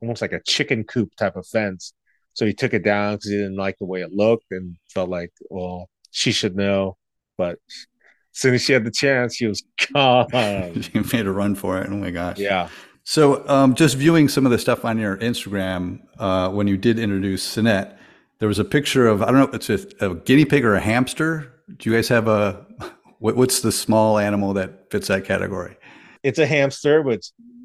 almost 0.01 0.21
like 0.21 0.31
a 0.31 0.41
chicken 0.41 0.85
coop 0.85 1.13
type 1.17 1.35
of 1.35 1.45
fence 1.45 1.93
so 2.37 2.45
he 2.45 2.53
took 2.53 2.75
it 2.75 2.83
down 2.83 3.15
because 3.15 3.31
he 3.31 3.35
didn't 3.35 3.55
like 3.55 3.79
the 3.79 3.85
way 3.87 4.01
it 4.01 4.13
looked 4.13 4.45
and 4.51 4.77
felt 4.93 5.09
like, 5.09 5.31
well, 5.49 5.89
she 6.11 6.31
should 6.31 6.55
know. 6.55 6.95
But 7.35 7.57
as 7.71 7.87
soon 8.33 8.53
as 8.53 8.61
she 8.61 8.73
had 8.73 8.85
the 8.85 8.91
chance, 8.91 9.37
she 9.37 9.47
was 9.47 9.63
gone. 9.93 10.81
she 10.83 10.99
made 11.11 11.25
a 11.25 11.31
run 11.31 11.55
for 11.55 11.81
it. 11.81 11.89
Oh 11.89 11.95
my 11.97 12.11
gosh. 12.11 12.37
Yeah. 12.37 12.69
So 13.05 13.43
um, 13.49 13.73
just 13.73 13.95
viewing 13.95 14.27
some 14.27 14.45
of 14.45 14.51
the 14.51 14.59
stuff 14.59 14.85
on 14.85 14.99
your 14.99 15.17
Instagram 15.17 16.01
uh, 16.19 16.49
when 16.51 16.67
you 16.67 16.77
did 16.77 16.99
introduce 16.99 17.43
Cenet, 17.43 17.97
there 18.37 18.47
was 18.47 18.59
a 18.59 18.65
picture 18.65 19.07
of 19.07 19.23
I 19.23 19.31
don't 19.31 19.51
know, 19.51 19.55
it's 19.55 19.71
a, 19.71 19.87
a 19.99 20.13
guinea 20.13 20.45
pig 20.45 20.63
or 20.63 20.75
a 20.75 20.79
hamster. 20.79 21.51
Do 21.75 21.89
you 21.89 21.95
guys 21.95 22.07
have 22.09 22.27
a 22.27 22.67
what, 23.17 23.35
what's 23.35 23.61
the 23.61 23.71
small 23.71 24.19
animal 24.19 24.53
that 24.53 24.91
fits 24.91 25.07
that 25.07 25.25
category? 25.25 25.75
It's 26.21 26.37
a 26.37 26.45
hamster, 26.45 27.01
but 27.01 27.21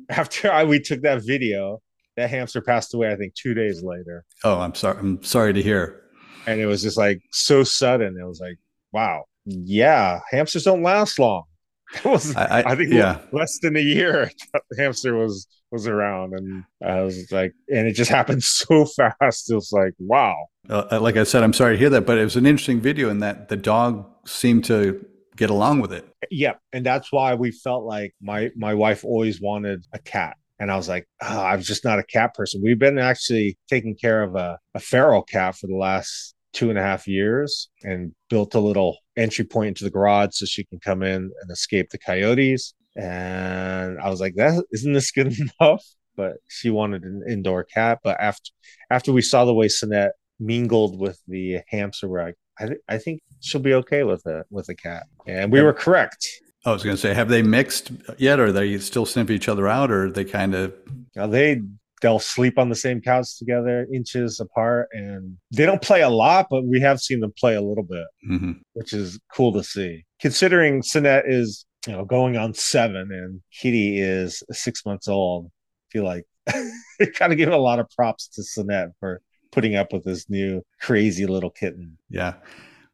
after 0.09 0.51
I, 0.51 0.65
we 0.65 0.81
took 0.81 1.03
that 1.03 1.23
video, 1.27 1.83
that 2.17 2.31
hamster 2.31 2.61
passed 2.61 2.95
away 2.95 3.11
i 3.11 3.17
think 3.17 3.35
two 3.35 3.55
days 3.55 3.83
later 3.83 4.25
oh 4.45 4.61
i'm 4.61 4.75
sorry 4.75 4.99
i'm 4.99 5.23
sorry 5.23 5.53
to 5.53 5.63
hear 5.63 6.03
and 6.47 6.61
it 6.61 6.67
was 6.67 6.83
just 6.83 6.97
like 6.97 7.21
so 7.31 7.63
sudden 7.63 8.17
it 8.19 8.27
was 8.27 8.41
like 8.41 8.59
wow 8.93 9.25
yeah 9.45 10.21
hamsters 10.31 10.65
don't 10.65 10.83
last 10.83 11.19
long 11.19 11.45
It 11.95 12.05
was 12.05 12.35
I, 12.35 12.63
I, 12.67 12.75
think 12.75 12.91
yeah. 12.91 13.19
less 13.33 13.59
than 13.61 13.77
a 13.77 13.81
year 13.81 14.31
the 14.71 14.83
hamster 14.83 15.15
was 15.15 15.47
was 15.71 15.87
around 15.87 16.33
and 16.35 16.65
I 16.83 17.03
was 17.03 17.31
like 17.31 17.53
and 17.69 17.87
it 17.87 17.93
just 17.93 18.11
happened 18.11 18.43
so 18.45 18.85
fast. 18.85 19.51
It 19.51 19.55
was 19.55 19.73
like, 19.73 19.95
wow. 19.99 20.47
Uh, 20.69 20.85
uh, 20.93 21.01
like 21.01 21.17
I 21.17 21.25
said, 21.25 21.43
I'm 21.43 21.53
sorry 21.53 21.75
to 21.75 21.79
hear 21.79 21.91
that, 21.91 22.07
but 22.07 22.19
it 22.19 22.25
was 22.25 22.37
an 22.37 22.47
interesting 22.47 22.81
video 22.81 23.11
in 23.11 23.19
that 23.19 23.49
the 23.49 23.57
dog 23.57 24.07
seemed 24.27 24.65
to 24.67 25.05
get 25.37 25.51
along 25.51 25.81
with 25.81 25.93
it. 25.93 26.07
Yeah, 26.31 26.55
and 26.73 26.87
that's 26.87 27.13
why 27.13 27.35
we 27.35 27.51
felt 27.51 27.85
like 27.85 28.15
my 28.21 28.51
my 28.57 28.75
wife 28.75 29.05
always 29.05 29.41
wanted 29.41 29.85
a 29.93 29.99
cat. 29.99 30.37
And 30.63 30.71
I 30.71 30.77
was 30.77 30.89
like, 30.89 31.09
oh, 31.21 31.43
I'm 31.43 31.61
just 31.61 31.85
not 31.85 31.99
a 31.99 32.05
cat 32.05 32.35
person. 32.35 32.63
We've 32.63 32.79
been 32.79 32.97
actually 32.97 33.59
taking 33.69 33.97
care 33.97 34.23
of 34.23 34.37
a, 34.37 34.61
a 34.77 34.79
feral 34.79 35.25
cat 35.25 35.57
for 35.57 35.67
the 35.67 35.75
last 35.75 36.37
two 36.53 36.71
and 36.71 36.79
a 36.79 36.83
half 36.83 37.09
years 37.09 37.69
and 37.83 38.15
built 38.31 38.55
a 38.55 38.61
little 38.61 38.99
entry 39.17 39.45
point 39.45 39.69
into 39.69 39.83
the 39.83 39.91
garage 39.91 40.35
so 40.35 40.47
she 40.47 40.63
can 40.65 40.79
come 40.79 41.03
in 41.03 41.17
and 41.17 41.51
escape 41.51 41.91
the 41.91 41.99
coyotes. 41.99 42.75
And 42.95 43.99
I 43.99 44.09
was 44.09 44.21
like, 44.21 44.37
that 44.37 44.65
isn't 44.71 44.93
this 44.93 45.11
good 45.11 45.35
enough? 45.61 45.85
But 46.17 46.35
she 46.49 46.71
wanted 46.71 47.03
an 47.03 47.25
indoor 47.29 47.65
cat. 47.65 47.99
But 48.05 48.21
after 48.21 48.53
after 48.89 49.13
we 49.13 49.23
saw 49.23 49.45
the 49.45 49.55
way 49.55 49.67
Cenet 49.67 50.11
mingled 50.39 50.97
with 50.97 51.21
the 51.27 51.59
hamster, 51.71 52.07
we're 52.07 52.23
like, 52.23 52.37
I, 52.61 52.67
th- 52.67 52.81
I 52.89 52.99
think 52.99 53.21
she'll 53.41 53.61
be 53.61 53.75
okay 53.75 54.05
with 54.05 54.25
a 54.27 54.45
with 54.49 54.69
a 54.69 54.77
cat. 54.77 55.07
And 55.27 55.51
we 55.51 55.61
were 55.61 55.73
correct. 55.73 56.25
I 56.65 56.73
was 56.73 56.83
going 56.83 56.95
to 56.95 57.01
say, 57.01 57.13
have 57.15 57.29
they 57.29 57.43
mixed 57.43 57.91
yet? 58.19 58.39
Or 58.39 58.47
are 58.47 58.53
they 58.53 58.79
still 58.79 59.07
sniff 59.07 59.31
each 59.31 59.49
other 59.49 59.67
out, 59.69 59.91
or 59.91 60.11
they 60.11 60.25
kind 60.25 60.55
of? 60.55 60.73
they 61.15 61.61
they'll 62.03 62.19
sleep 62.19 62.59
on 62.59 62.69
the 62.69 62.75
same 62.75 63.01
couch 63.01 63.39
together, 63.39 63.87
inches 63.93 64.41
apart, 64.41 64.89
and 64.93 65.37
they 65.53 65.65
don't 65.65 65.81
play 65.81 66.03
a 66.03 66.09
lot, 66.09 66.49
but 66.51 66.65
we 66.65 66.81
have 66.81 67.01
seen 67.01 67.21
them 67.21 67.33
play 67.39 67.55
a 67.55 67.63
little 67.63 67.85
bit, 67.85 68.07
mm-hmm. 68.29 68.53
which 68.75 68.93
is 68.93 69.19
cool 69.35 69.53
to 69.53 69.65
see. 69.65 70.05
Considering 70.21 70.83
Cenet 70.83 71.23
is 71.27 71.65
you 71.87 71.93
know 71.93 72.05
going 72.05 72.37
on 72.37 72.55
seven 72.55 73.09
and 73.11 73.41
Kitty 73.53 74.01
is 74.01 74.43
six 74.51 74.85
months 74.85 75.09
old, 75.09 75.47
I 75.47 75.87
feel 75.93 76.05
like 76.05 76.25
kind 77.15 77.33
of 77.33 77.39
give 77.39 77.49
a 77.49 77.57
lot 77.57 77.79
of 77.79 77.89
props 77.91 78.29
to 78.29 78.43
Cenet 78.43 78.91
for 79.01 79.21
putting 79.51 79.77
up 79.77 79.93
with 79.93 80.05
this 80.05 80.29
new 80.29 80.63
crazy 80.81 81.27
little 81.27 81.51
kitten. 81.51 81.99
Yeah. 82.09 82.35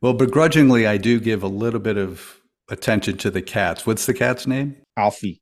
Well, 0.01 0.13
begrudgingly, 0.13 0.87
I 0.87 0.97
do 0.97 1.19
give 1.19 1.43
a 1.43 1.49
little 1.49 1.81
bit 1.81 1.97
of 1.97 2.38
attention 2.71 3.17
to 3.19 3.31
the 3.31 3.43
cats. 3.43 3.87
What's 3.87 4.07
the 4.07 4.15
cat's 4.15 4.47
name? 4.47 4.77
Alfie. 4.97 5.41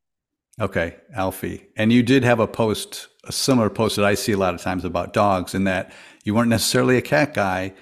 Okay, 0.61 0.97
Alfie. 1.15 1.67
And 1.77 1.93
you 1.93 2.03
did 2.03 2.25
have 2.25 2.41
a 2.41 2.47
post, 2.47 3.09
a 3.25 3.33
similar 3.33 3.69
post 3.69 3.97
that 3.97 4.05
I 4.05 4.15
see 4.15 4.33
a 4.33 4.39
lot 4.39 4.55
of 4.55 4.63
times 4.63 4.85
about 4.85 5.13
dogs, 5.13 5.55
in 5.55 5.65
that 5.65 5.93
you 6.25 6.35
weren't 6.35 6.49
necessarily 6.49 6.97
a 6.97 7.03
cat 7.03 7.35
guy, 7.35 7.75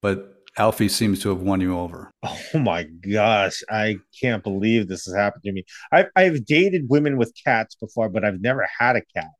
but 0.00 0.44
Alfie 0.56 0.88
seems 0.88 1.20
to 1.22 1.28
have 1.30 1.40
won 1.40 1.60
you 1.60 1.78
over. 1.78 2.10
Oh 2.24 2.58
my 2.58 2.84
gosh, 2.84 3.62
I 3.70 3.96
can't 4.20 4.42
believe 4.42 4.88
this 4.88 5.06
has 5.06 5.14
happened 5.14 5.42
to 5.44 5.52
me. 5.52 5.64
I've, 5.90 6.06
I've 6.14 6.44
dated 6.44 6.88
women 6.88 7.16
with 7.16 7.32
cats 7.44 7.74
before, 7.74 8.08
but 8.08 8.24
I've 8.24 8.40
never 8.40 8.68
had 8.78 8.96
a 8.96 9.02
cat. 9.16 9.30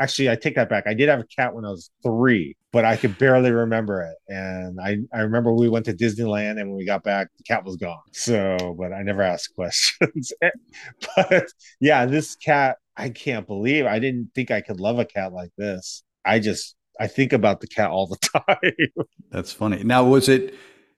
Actually, 0.00 0.30
I 0.30 0.36
take 0.36 0.54
that 0.54 0.70
back. 0.70 0.84
I 0.86 0.94
did 0.94 1.10
have 1.10 1.20
a 1.20 1.26
cat 1.26 1.54
when 1.54 1.66
I 1.66 1.68
was 1.68 1.90
three, 2.02 2.56
but 2.72 2.86
I 2.86 2.96
could 2.96 3.18
barely 3.18 3.50
remember 3.50 4.00
it. 4.00 4.16
And 4.32 4.80
I, 4.80 4.96
I 5.12 5.20
remember 5.20 5.52
we 5.52 5.68
went 5.68 5.84
to 5.86 5.92
Disneyland 5.92 6.58
and 6.58 6.70
when 6.70 6.76
we 6.76 6.86
got 6.86 7.04
back, 7.04 7.28
the 7.36 7.44
cat 7.44 7.64
was 7.64 7.76
gone. 7.76 8.00
So, 8.12 8.56
but 8.78 8.94
I 8.94 9.02
never 9.02 9.20
asked 9.20 9.54
questions. 9.54 10.32
but 11.16 11.44
yeah, 11.80 12.06
this 12.06 12.34
cat, 12.34 12.78
I 12.96 13.10
can't 13.10 13.46
believe 13.46 13.84
I 13.84 13.98
didn't 13.98 14.30
think 14.34 14.50
I 14.50 14.62
could 14.62 14.80
love 14.80 14.98
a 14.98 15.04
cat 15.04 15.32
like 15.32 15.50
this. 15.58 16.02
I 16.24 16.38
just, 16.38 16.76
I 16.98 17.06
think 17.06 17.32
about 17.34 17.60
the 17.60 17.66
cat 17.66 17.90
all 17.90 18.06
the 18.06 18.16
time. 18.46 19.06
That's 19.30 19.52
funny. 19.52 19.84
Now, 19.84 20.04
was 20.04 20.28
it 20.28 20.54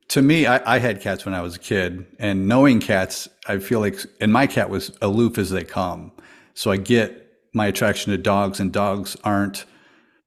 to 0.08 0.22
me? 0.22 0.46
I, 0.46 0.76
I, 0.76 0.78
had 0.78 1.00
cats 1.00 1.24
when 1.24 1.34
I 1.34 1.42
was 1.42 1.56
a 1.56 1.60
kid, 1.60 2.06
and 2.18 2.48
knowing 2.48 2.80
cats, 2.80 3.28
I 3.46 3.58
feel 3.58 3.80
like, 3.80 3.98
and 4.20 4.32
my 4.32 4.46
cat 4.48 4.68
was 4.68 4.96
aloof 5.00 5.38
as 5.38 5.50
they 5.50 5.64
come. 5.64 6.10
So 6.54 6.70
I 6.70 6.76
get 6.76 7.31
my 7.54 7.66
attraction 7.66 8.12
to 8.12 8.18
dogs 8.18 8.60
and 8.60 8.72
dogs 8.72 9.16
aren't 9.24 9.64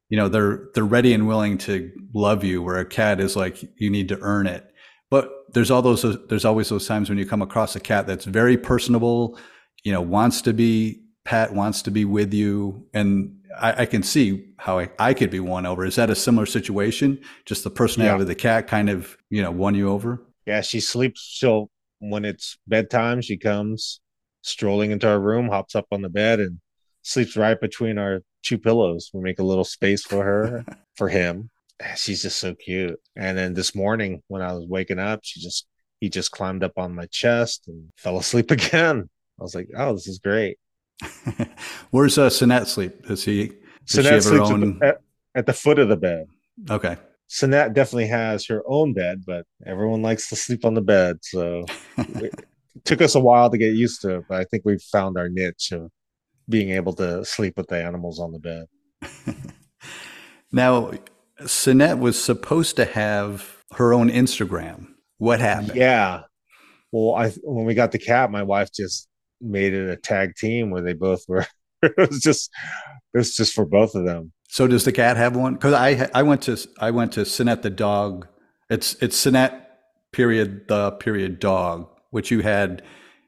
you 0.09 0.17
know 0.17 0.27
they're 0.27 0.69
they're 0.73 0.83
ready 0.83 1.13
and 1.13 1.27
willing 1.27 1.57
to 1.57 1.91
love 2.13 2.43
you 2.43 2.61
where 2.61 2.77
a 2.77 2.85
cat 2.85 3.19
is 3.19 3.35
like 3.35 3.63
you 3.77 3.89
need 3.89 4.09
to 4.09 4.19
earn 4.21 4.47
it. 4.47 4.71
But 5.09 5.31
there's 5.53 5.71
all 5.71 5.81
those 5.81 6.03
there's 6.27 6.45
always 6.45 6.69
those 6.69 6.87
times 6.87 7.09
when 7.09 7.17
you 7.17 7.25
come 7.25 7.41
across 7.41 7.75
a 7.75 7.79
cat 7.79 8.07
that's 8.07 8.25
very 8.25 8.57
personable 8.57 9.37
you 9.83 9.91
know 9.91 10.01
wants 10.01 10.41
to 10.43 10.53
be 10.53 11.01
pet 11.23 11.53
wants 11.53 11.81
to 11.83 11.91
be 11.91 12.05
with 12.05 12.33
you. 12.33 12.87
And 12.93 13.35
i, 13.59 13.83
I 13.83 13.85
can 13.85 14.03
see 14.03 14.53
how 14.57 14.79
I, 14.79 14.89
I, 14.99 15.13
could 15.13 15.31
be 15.31 15.39
won 15.39 15.65
over. 15.65 15.85
Is 15.85 15.95
that 15.95 16.09
a 16.09 16.15
similar 16.15 16.45
situation? 16.45 17.19
Just 17.45 17.63
the 17.63 17.69
personality 17.69 18.19
yeah. 18.19 18.21
of 18.21 18.27
the 18.27 18.35
cat 18.35 18.67
kind 18.67 18.89
of 18.89 19.17
you 19.29 19.41
know 19.41 19.51
won 19.51 19.75
you 19.75 19.89
over? 19.89 20.23
Yeah 20.45 20.61
she 20.61 20.79
sleeps 20.79 21.35
so 21.39 21.69
when 21.99 22.25
it's 22.25 22.57
bedtime 22.67 23.21
she 23.21 23.37
comes 23.37 24.01
strolling 24.41 24.91
into 24.91 25.07
our 25.07 25.19
room 25.19 25.47
hops 25.47 25.75
up 25.75 25.87
on 25.91 26.03
the 26.03 26.09
bed 26.09 26.39
and 26.39 26.59
sleeps 27.05 27.37
right 27.37 27.59
between 27.61 27.97
our 27.97 28.21
two 28.43 28.57
pillows. 28.57 29.11
We 29.13 29.21
make 29.21 29.39
a 29.39 29.43
little 29.43 29.63
space 29.63 30.03
for 30.03 30.23
her, 30.23 30.65
for 30.97 31.07
him. 31.07 31.49
She's 31.95 32.23
just 32.23 32.39
so 32.39 32.55
cute. 32.55 32.99
And 33.15 33.37
then 33.37 33.53
this 33.53 33.75
morning 33.75 34.21
when 34.27 34.41
I 34.41 34.53
was 34.53 34.65
waking 34.67 34.99
up, 34.99 35.21
she 35.23 35.41
just 35.41 35.67
he 35.99 36.09
just 36.09 36.31
climbed 36.31 36.63
up 36.63 36.73
on 36.77 36.95
my 36.95 37.05
chest 37.07 37.67
and 37.67 37.89
fell 37.97 38.17
asleep 38.17 38.51
again. 38.51 39.09
I 39.39 39.43
was 39.43 39.55
like, 39.55 39.69
oh, 39.77 39.93
this 39.93 40.07
is 40.07 40.19
great. 40.19 40.57
Where's 41.91 42.17
uh, 42.17 42.29
Cenet 42.29 42.67
sleep? 42.67 43.05
Does 43.05 43.23
he? 43.23 43.51
Does 43.85 44.05
Cenet 44.05 44.23
sleeps 44.23 44.49
own... 44.49 44.79
at, 44.81 44.97
at 45.35 45.45
the 45.45 45.53
foot 45.53 45.79
of 45.79 45.89
the 45.89 45.97
bed. 45.97 46.27
Okay. 46.69 46.97
Cenet 47.29 47.73
definitely 47.73 48.07
has 48.07 48.45
her 48.47 48.63
own 48.65 48.93
bed, 48.93 49.23
but 49.25 49.45
everyone 49.65 50.01
likes 50.01 50.29
to 50.29 50.35
sleep 50.35 50.63
on 50.63 50.73
the 50.73 50.81
bed. 50.81 51.17
So 51.21 51.65
it 51.97 52.33
took 52.85 53.01
us 53.01 53.15
a 53.15 53.19
while 53.19 53.49
to 53.49 53.57
get 53.57 53.73
used 53.73 54.01
to 54.01 54.17
it, 54.17 54.25
but 54.29 54.39
I 54.39 54.45
think 54.45 54.63
we've 54.63 54.81
found 54.81 55.17
our 55.17 55.27
niche 55.27 55.73
of 55.73 55.91
being 56.49 56.71
able 56.71 56.93
to 56.93 57.25
sleep 57.25 57.57
with 57.57 57.67
the 57.67 57.83
animals 57.83 58.19
on 58.19 58.31
the 58.31 58.39
bed. 58.39 59.35
now, 60.51 60.91
Cenet 61.41 61.99
was 61.99 62.21
supposed 62.21 62.75
to 62.77 62.85
have 62.85 63.63
her 63.73 63.93
own 63.93 64.09
Instagram. 64.09 64.87
What 65.17 65.39
happened? 65.39 65.75
Yeah. 65.75 66.23
Well, 66.91 67.15
I 67.15 67.29
when 67.43 67.65
we 67.65 67.73
got 67.73 67.91
the 67.91 67.99
cat, 67.99 68.31
my 68.31 68.43
wife 68.43 68.69
just 68.73 69.07
made 69.41 69.73
it 69.73 69.89
a 69.89 69.97
tag 69.97 70.35
team 70.35 70.71
where 70.71 70.81
they 70.81 70.93
both 70.93 71.23
were. 71.27 71.45
it 71.81 71.93
was 71.97 72.19
just 72.21 72.49
it 73.13 73.17
was 73.17 73.35
just 73.35 73.53
for 73.53 73.65
both 73.65 73.95
of 73.95 74.05
them. 74.05 74.31
So 74.49 74.67
does 74.67 74.85
the 74.85 74.91
cat 74.91 75.17
have 75.17 75.35
one? 75.35 75.55
Because 75.55 75.73
I 75.73 76.09
I 76.13 76.23
went 76.23 76.43
to 76.43 76.57
I 76.79 76.91
went 76.91 77.13
to 77.13 77.21
Cenet 77.21 77.61
the 77.61 77.69
dog. 77.69 78.27
It's 78.69 78.95
it's 79.01 79.17
Cenet 79.17 79.61
period 80.11 80.67
the 80.67 80.91
period 80.91 81.39
dog, 81.39 81.89
which 82.11 82.31
you 82.31 82.41
had 82.41 82.81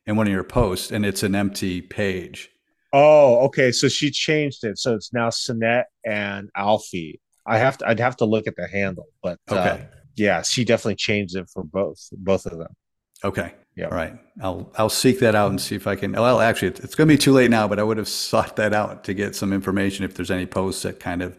in 0.06 0.16
one 0.16 0.28
of 0.28 0.34
your 0.34 0.44
posts, 0.44 0.92
and 0.92 1.06
it's 1.06 1.24
an 1.24 1.36
empty 1.36 1.82
page. 1.82 2.50
Oh, 2.94 3.46
okay. 3.46 3.72
So 3.72 3.88
she 3.88 4.12
changed 4.12 4.64
it. 4.64 4.78
So 4.78 4.96
it's 4.96 5.14
now 5.14 5.30
Cenet 5.30 5.86
and 6.06 6.50
Alfie. 6.56 7.20
I 7.46 7.58
have 7.58 7.78
to. 7.80 7.88
I'd 7.88 8.00
have 8.00 8.18
to 8.18 8.26
look 8.26 8.48
at 8.48 8.56
the 8.56 8.68
handle, 8.68 9.08
but 9.22 9.40
uh, 9.50 9.56
okay. 9.56 9.70
Uh, 9.70 9.98
yeah, 10.16 10.42
she 10.42 10.66
definitely 10.66 10.96
changed 10.96 11.36
it 11.36 11.48
for 11.50 11.64
both 11.64 12.10
both 12.12 12.46
of 12.46 12.58
them. 12.58 12.76
Okay. 13.24 13.54
Yeah. 13.76 13.86
All 13.86 13.92
right. 13.92 14.18
I'll 14.42 14.72
I'll 14.78 14.90
seek 14.90 15.20
that 15.20 15.36
out 15.36 15.50
and 15.50 15.62
see 15.62 15.76
if 15.76 15.88
I 15.88 15.96
can. 15.96 16.12
Well, 16.12 16.42
actually, 16.42 16.70
it's 16.70 16.96
going 16.96 17.08
to 17.08 17.14
be 17.14 17.18
too 17.18 17.32
late 17.32 17.52
now, 17.52 17.68
but 17.68 17.80
I 17.80 17.84
would 17.84 17.98
have 17.98 18.08
sought 18.08 18.56
that 18.56 18.74
out 18.74 19.04
to 19.06 19.14
get 19.14 19.36
some 19.36 19.54
information 19.54 20.04
if 20.04 20.16
there's 20.16 20.32
any 20.32 20.46
posts 20.46 20.82
that 20.82 21.00
kind 21.00 21.22
of, 21.22 21.38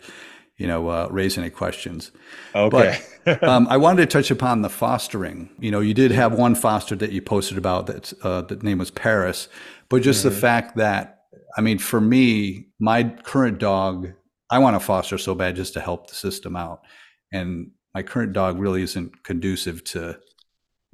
you 0.57 0.67
know, 0.67 0.89
uh, 0.89 1.09
raise 1.11 1.37
any 1.37 1.51
questions. 1.51 2.13
Okay. 2.55 3.01
But, 3.25 3.43
um, 3.43 3.67
I 3.69 3.77
wanted 3.77 4.09
to 4.09 4.19
touch 4.19 4.31
upon 4.31 4.63
the 4.63 4.71
fostering. 4.71 5.51
You 5.59 5.71
know, 5.71 5.81
you 5.81 5.95
did 5.95 6.13
have 6.13 6.33
one 6.33 6.55
foster 6.55 6.95
that 6.97 7.11
you 7.11 7.21
posted 7.21 7.59
about 7.59 7.87
that. 7.87 8.13
Uh, 8.23 8.43
the 8.43 8.57
name 8.57 8.79
was 8.79 8.93
Paris, 8.93 9.49
but 9.89 10.03
just 10.03 10.21
mm-hmm. 10.21 10.35
the 10.35 10.41
fact 10.41 10.77
that 10.77 11.18
I 11.57 11.61
mean, 11.61 11.79
for 11.79 12.01
me, 12.01 12.69
my 12.79 13.05
current 13.05 13.59
dog, 13.59 14.13
I 14.51 14.59
want 14.59 14.77
to 14.77 14.81
foster 14.81 15.19
so 15.19 15.35
bad 15.35 15.57
just 15.57 15.75
to 15.75 15.81
help 15.81 16.09
the 16.09 16.15
system 16.15 16.57
out. 16.57 16.83
And 17.33 17.71
my 17.95 18.03
current 18.03 18.33
dog 18.33 18.59
really 18.59 18.83
isn't 18.83 19.25
conducive 19.25 19.85
to 19.85 20.19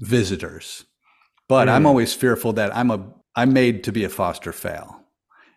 visitors. 0.00 0.84
But 1.48 1.68
mm. 1.68 1.72
I'm 1.72 1.86
always 1.86 2.14
fearful 2.14 2.52
that 2.54 2.74
I'm 2.76 2.90
a 2.90 3.06
I'm 3.36 3.52
made 3.52 3.84
to 3.84 3.92
be 3.92 4.04
a 4.04 4.08
foster 4.08 4.52
fail. 4.52 5.00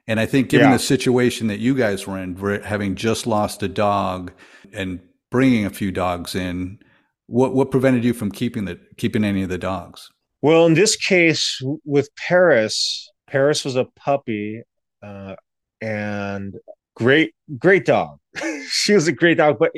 And 0.07 0.19
I 0.19 0.25
think 0.25 0.49
given 0.49 0.69
yeah. 0.69 0.77
the 0.77 0.83
situation 0.83 1.47
that 1.47 1.59
you 1.59 1.75
guys 1.75 2.07
were 2.07 2.17
in, 2.17 2.35
having 2.63 2.95
just 2.95 3.27
lost 3.27 3.61
a 3.61 3.67
dog 3.67 4.31
and 4.73 4.99
bringing 5.29 5.65
a 5.65 5.69
few 5.69 5.91
dogs 5.91 6.33
in, 6.33 6.79
what 7.27 7.53
what 7.53 7.71
prevented 7.71 8.03
you 8.03 8.13
from 8.13 8.31
keeping 8.31 8.65
the 8.65 8.79
keeping 8.97 9.23
any 9.23 9.43
of 9.43 9.49
the 9.49 9.57
dogs? 9.57 10.09
Well, 10.41 10.65
in 10.65 10.75
this 10.75 10.95
case 10.95 11.61
with 11.83 12.09
Paris, 12.15 13.09
Paris 13.27 13.65
was 13.65 13.75
a 13.75 13.85
puppy 13.95 14.61
uh, 15.01 15.35
and 15.81 16.55
great, 16.95 17.33
great 17.57 17.85
dog. 17.85 18.19
she 18.69 18.93
was 18.93 19.07
a 19.07 19.11
great 19.11 19.37
dog, 19.37 19.57
but 19.59 19.71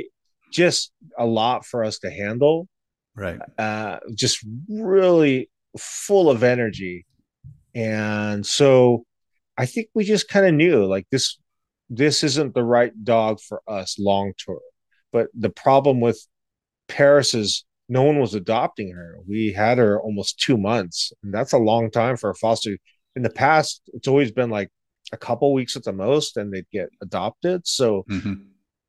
just 0.51 0.91
a 1.17 1.25
lot 1.25 1.65
for 1.65 1.83
us 1.83 1.99
to 1.99 2.09
handle. 2.09 2.67
Right. 3.15 3.39
Uh, 3.57 3.99
just 4.15 4.45
really 4.69 5.49
full 5.77 6.29
of 6.29 6.43
energy. 6.43 7.05
And 7.75 8.45
so 8.45 9.03
I 9.57 9.65
think 9.65 9.89
we 9.93 10.03
just 10.03 10.27
kind 10.29 10.45
of 10.45 10.53
knew 10.53 10.85
like 10.85 11.05
this 11.11 11.37
this 11.91 12.23
isn't 12.23 12.53
the 12.53 12.63
right 12.63 12.91
dog 13.03 13.39
for 13.39 13.61
us 13.67 13.97
long 13.99 14.33
term. 14.45 14.59
But 15.11 15.27
the 15.33 15.49
problem 15.49 16.01
with 16.01 16.23
Paris 16.87 17.33
is 17.33 17.65
no 17.87 18.03
one 18.03 18.19
was 18.19 18.35
adopting 18.35 18.91
her. 18.91 19.17
We 19.27 19.51
had 19.51 19.79
her 19.79 19.99
almost 19.99 20.39
two 20.39 20.55
months, 20.57 21.11
and 21.23 21.33
that's 21.33 21.53
a 21.53 21.57
long 21.57 21.89
time 21.89 22.15
for 22.15 22.29
a 22.29 22.35
foster 22.35 22.77
in 23.15 23.23
the 23.23 23.29
past, 23.29 23.81
it's 23.93 24.07
always 24.07 24.31
been 24.31 24.49
like 24.49 24.69
a 25.11 25.17
couple 25.17 25.53
weeks 25.53 25.75
at 25.75 25.83
the 25.83 25.93
most, 25.93 26.37
and 26.37 26.53
they'd 26.53 26.69
get 26.71 26.89
adopted. 27.01 27.67
So 27.67 28.03
hmm 28.07 28.33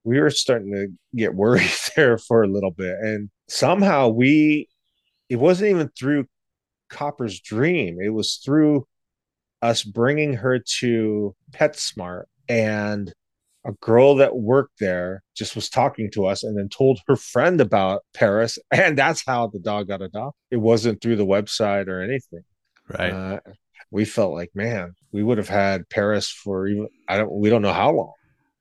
we 0.02 0.18
were 0.18 0.30
starting 0.30 0.72
to 0.72 0.88
get 1.14 1.34
worried 1.34 1.70
there 1.96 2.16
for 2.16 2.42
a 2.42 2.48
little 2.48 2.70
bit, 2.70 2.96
and 3.00 3.30
somehow 3.48 4.08
we, 4.08 4.66
it 5.28 5.36
wasn't 5.36 5.70
even 5.70 5.90
through 5.98 6.26
Copper's 6.88 7.38
dream; 7.40 7.98
it 8.00 8.08
was 8.08 8.36
through 8.36 8.86
us 9.62 9.82
bringing 9.82 10.34
her 10.34 10.58
to 10.58 11.34
PetSmart 11.52 12.24
and 12.48 13.12
a 13.66 13.72
girl 13.72 14.14
that 14.16 14.36
worked 14.36 14.78
there 14.78 15.22
just 15.36 15.54
was 15.54 15.68
talking 15.68 16.10
to 16.12 16.26
us 16.26 16.42
and 16.42 16.56
then 16.56 16.68
told 16.68 16.98
her 17.06 17.16
friend 17.16 17.60
about 17.60 18.02
Paris. 18.14 18.58
And 18.72 18.96
that's 18.96 19.22
how 19.26 19.48
the 19.48 19.58
dog 19.58 19.88
got 19.88 20.02
adopted. 20.02 20.40
It 20.50 20.56
wasn't 20.56 21.00
through 21.00 21.16
the 21.16 21.26
website 21.26 21.88
or 21.88 22.00
anything. 22.00 22.42
Right. 22.88 23.12
Uh, 23.12 23.40
we 23.90 24.04
felt 24.04 24.32
like, 24.32 24.50
man, 24.54 24.94
we 25.12 25.23
would 25.23 25.38
have 25.38 25.49
had 25.49 25.88
Paris 25.88 26.30
for 26.30 26.66
even, 26.66 26.88
I 27.09 27.16
don't, 27.18 27.32
we 27.32 27.50
don't 27.50 27.62
know 27.62 27.73
how 27.73 27.90
long. 27.92 28.12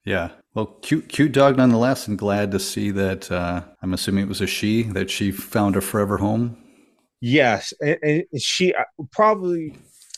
yeah. 0.06 0.30
Well, 0.56 0.66
cute, 0.82 1.10
cute 1.10 1.32
dog 1.32 1.58
nonetheless, 1.58 2.08
and 2.08 2.18
glad 2.18 2.52
to 2.52 2.60
see 2.60 2.90
that. 2.92 3.32
Uh, 3.32 3.62
I'm 3.84 3.94
assuming 3.94 4.24
it 4.24 4.28
was 4.28 4.42
a 4.42 4.48
she 4.48 4.84
that 4.84 5.12
she 5.12 5.32
found 5.32 5.76
a 5.76 5.82
forever 5.82 6.18
home. 6.18 6.58
Yes. 7.22 7.72
And, 7.82 7.98
and 8.02 8.42
she 8.42 8.74
uh, 8.74 8.84
probably, 9.12 9.76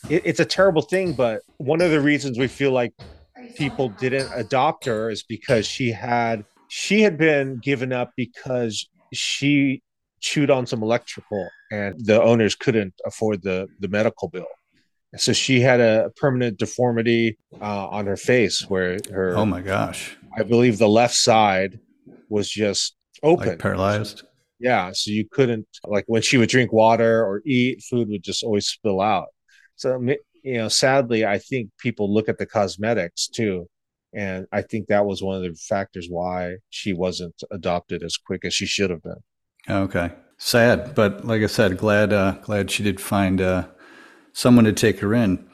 it, 0.08 0.22
it's 0.24 0.40
a 0.40 0.44
terrible 0.46 0.82
thing, 0.82 1.12
but 1.12 1.42
one 1.58 1.82
of 1.82 1.90
the 1.90 2.00
reasons 2.00 2.38
we 2.38 2.48
feel 2.48 2.72
like 2.72 2.94
people 3.56 3.90
didn't 3.90 4.30
adopt 4.34 4.84
her 4.86 5.10
is 5.10 5.22
because 5.22 5.66
she 5.66 5.90
had 5.90 6.44
she 6.68 7.02
had 7.02 7.18
been 7.18 7.58
given 7.58 7.92
up 7.92 8.12
because 8.16 8.88
she 9.12 9.82
chewed 10.20 10.50
on 10.50 10.66
some 10.66 10.82
electrical 10.82 11.48
and 11.70 11.94
the 12.06 12.22
owners 12.22 12.54
couldn't 12.54 12.94
afford 13.04 13.42
the 13.42 13.66
the 13.80 13.88
medical 13.88 14.28
bill 14.28 14.46
so 15.16 15.32
she 15.32 15.60
had 15.60 15.80
a 15.80 16.10
permanent 16.16 16.58
deformity 16.58 17.36
uh, 17.60 17.88
on 17.88 18.06
her 18.06 18.16
face 18.16 18.64
where 18.68 18.98
her 19.10 19.36
Oh 19.36 19.46
my 19.46 19.60
gosh. 19.60 20.16
i 20.38 20.42
believe 20.42 20.78
the 20.78 20.88
left 20.88 21.14
side 21.14 21.78
was 22.28 22.48
just 22.48 22.94
open 23.22 23.48
Like 23.48 23.58
paralyzed. 23.58 24.22
yeah 24.58 24.90
so 24.92 25.10
you 25.10 25.26
couldn't 25.30 25.66
like 25.86 26.04
when 26.06 26.22
she 26.22 26.38
would 26.38 26.48
drink 26.48 26.72
water 26.72 27.24
or 27.24 27.42
eat 27.44 27.82
food 27.88 28.08
would 28.08 28.22
just 28.22 28.42
always 28.42 28.66
spill 28.68 29.00
out 29.00 29.28
so 29.76 29.98
you 30.42 30.54
know 30.58 30.68
sadly 30.68 31.24
i 31.26 31.38
think 31.38 31.70
people 31.78 32.12
look 32.12 32.28
at 32.28 32.38
the 32.38 32.46
cosmetics 32.46 33.28
too 33.28 33.68
and 34.14 34.46
i 34.52 34.60
think 34.62 34.86
that 34.88 35.04
was 35.06 35.22
one 35.22 35.36
of 35.36 35.42
the 35.42 35.54
factors 35.54 36.06
why 36.10 36.56
she 36.70 36.92
wasn't 36.92 37.34
adopted 37.50 38.02
as 38.02 38.16
quick 38.16 38.44
as 38.44 38.54
she 38.54 38.66
should 38.66 38.90
have 38.90 39.02
been 39.02 39.22
Okay. 39.68 40.10
Sad, 40.38 40.96
but 40.96 41.24
like 41.24 41.40
I 41.40 41.46
said, 41.46 41.78
glad 41.78 42.12
uh, 42.12 42.32
glad 42.42 42.68
she 42.68 42.82
did 42.82 43.00
find 43.00 43.40
uh, 43.40 43.68
someone 44.32 44.64
to 44.64 44.72
take 44.72 45.00
her 45.00 45.14
in. 45.14 45.48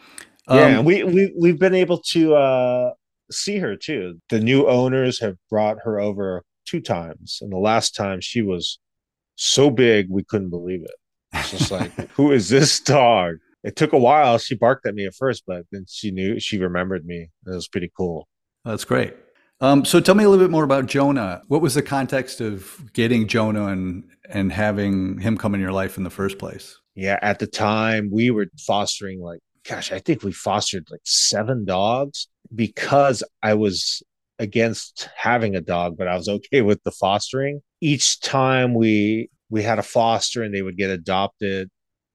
Um, 0.47 0.59
yeah 0.59 0.81
we, 0.81 1.05
we 1.05 1.33
we've 1.39 1.59
been 1.59 1.75
able 1.75 1.99
to 2.13 2.35
uh 2.35 2.93
see 3.31 3.59
her 3.59 3.77
too 3.77 4.19
the 4.31 4.41
new 4.41 4.67
owners 4.67 5.21
have 5.21 5.37
brought 5.51 5.77
her 5.85 6.01
over 6.01 6.43
two 6.65 6.81
times 6.81 7.41
and 7.43 7.53
the 7.53 7.59
last 7.59 7.95
time 7.95 8.23
she 8.23 8.41
was 8.41 8.79
so 9.37 9.69
big 9.69 10.07
we 10.09 10.25
couldn't 10.25 10.49
believe 10.49 10.83
it 10.83 10.95
it's 11.35 11.51
just 11.51 11.71
like 11.71 11.93
who 12.13 12.33
is 12.33 12.49
this 12.49 12.81
dog 12.81 13.35
it 13.63 13.77
took 13.77 13.93
a 13.93 13.99
while 13.99 14.39
she 14.39 14.55
barked 14.55 14.87
at 14.87 14.95
me 14.95 15.05
at 15.05 15.15
first 15.15 15.43
but 15.47 15.65
then 15.71 15.85
she 15.87 16.11
knew 16.11 16.41
she 16.41 16.57
remembered 16.57 17.05
me 17.05 17.29
it 17.47 17.51
was 17.51 17.69
pretty 17.69 17.91
cool 17.95 18.27
That's 18.65 18.85
great. 18.85 19.15
Um, 19.61 19.85
so 19.85 19.99
tell 19.99 20.15
me 20.15 20.25
a 20.25 20.29
little 20.29 20.45
bit 20.45 20.51
more 20.53 20.63
about 20.63 20.87
Jonah. 20.87 21.43
What 21.49 21.61
was 21.63 21.75
the 21.75 21.83
context 21.83 22.41
of 22.41 22.93
getting 22.93 23.27
Jonah 23.27 23.67
and 23.67 24.05
and 24.29 24.53
having 24.53 25.19
him 25.19 25.37
come 25.37 25.55
in 25.55 25.61
your 25.61 25.73
life 25.73 25.97
in 25.97 26.05
the 26.05 26.11
first 26.11 26.39
place? 26.39 26.79
Yeah 26.99 27.19
at 27.23 27.39
the 27.39 27.47
time 27.47 28.11
we 28.13 28.31
were 28.31 28.47
fostering 28.67 29.21
like 29.21 29.41
gosh 29.69 29.93
i 29.93 29.99
think 30.01 30.23
we 30.23 30.33
fostered 30.33 30.85
like 30.91 31.01
seven 31.05 31.65
dogs 31.65 32.27
because 32.55 33.23
i 33.43 33.55
was 33.55 34.03
against 34.41 35.09
having 35.17 35.55
a 35.55 35.61
dog 35.61 35.97
but 35.97 36.09
i 36.09 36.17
was 36.17 36.29
okay 36.29 36.63
with 36.63 36.83
the 36.85 36.91
fostering. 36.93 37.61
Each 37.81 38.21
time 38.21 38.75
we 38.75 39.31
we 39.51 39.63
had 39.63 39.79
a 39.79 39.83
foster 39.85 40.43
and 40.43 40.53
they 40.55 40.63
would 40.63 40.77
get 40.77 40.91
adopted 40.91 41.71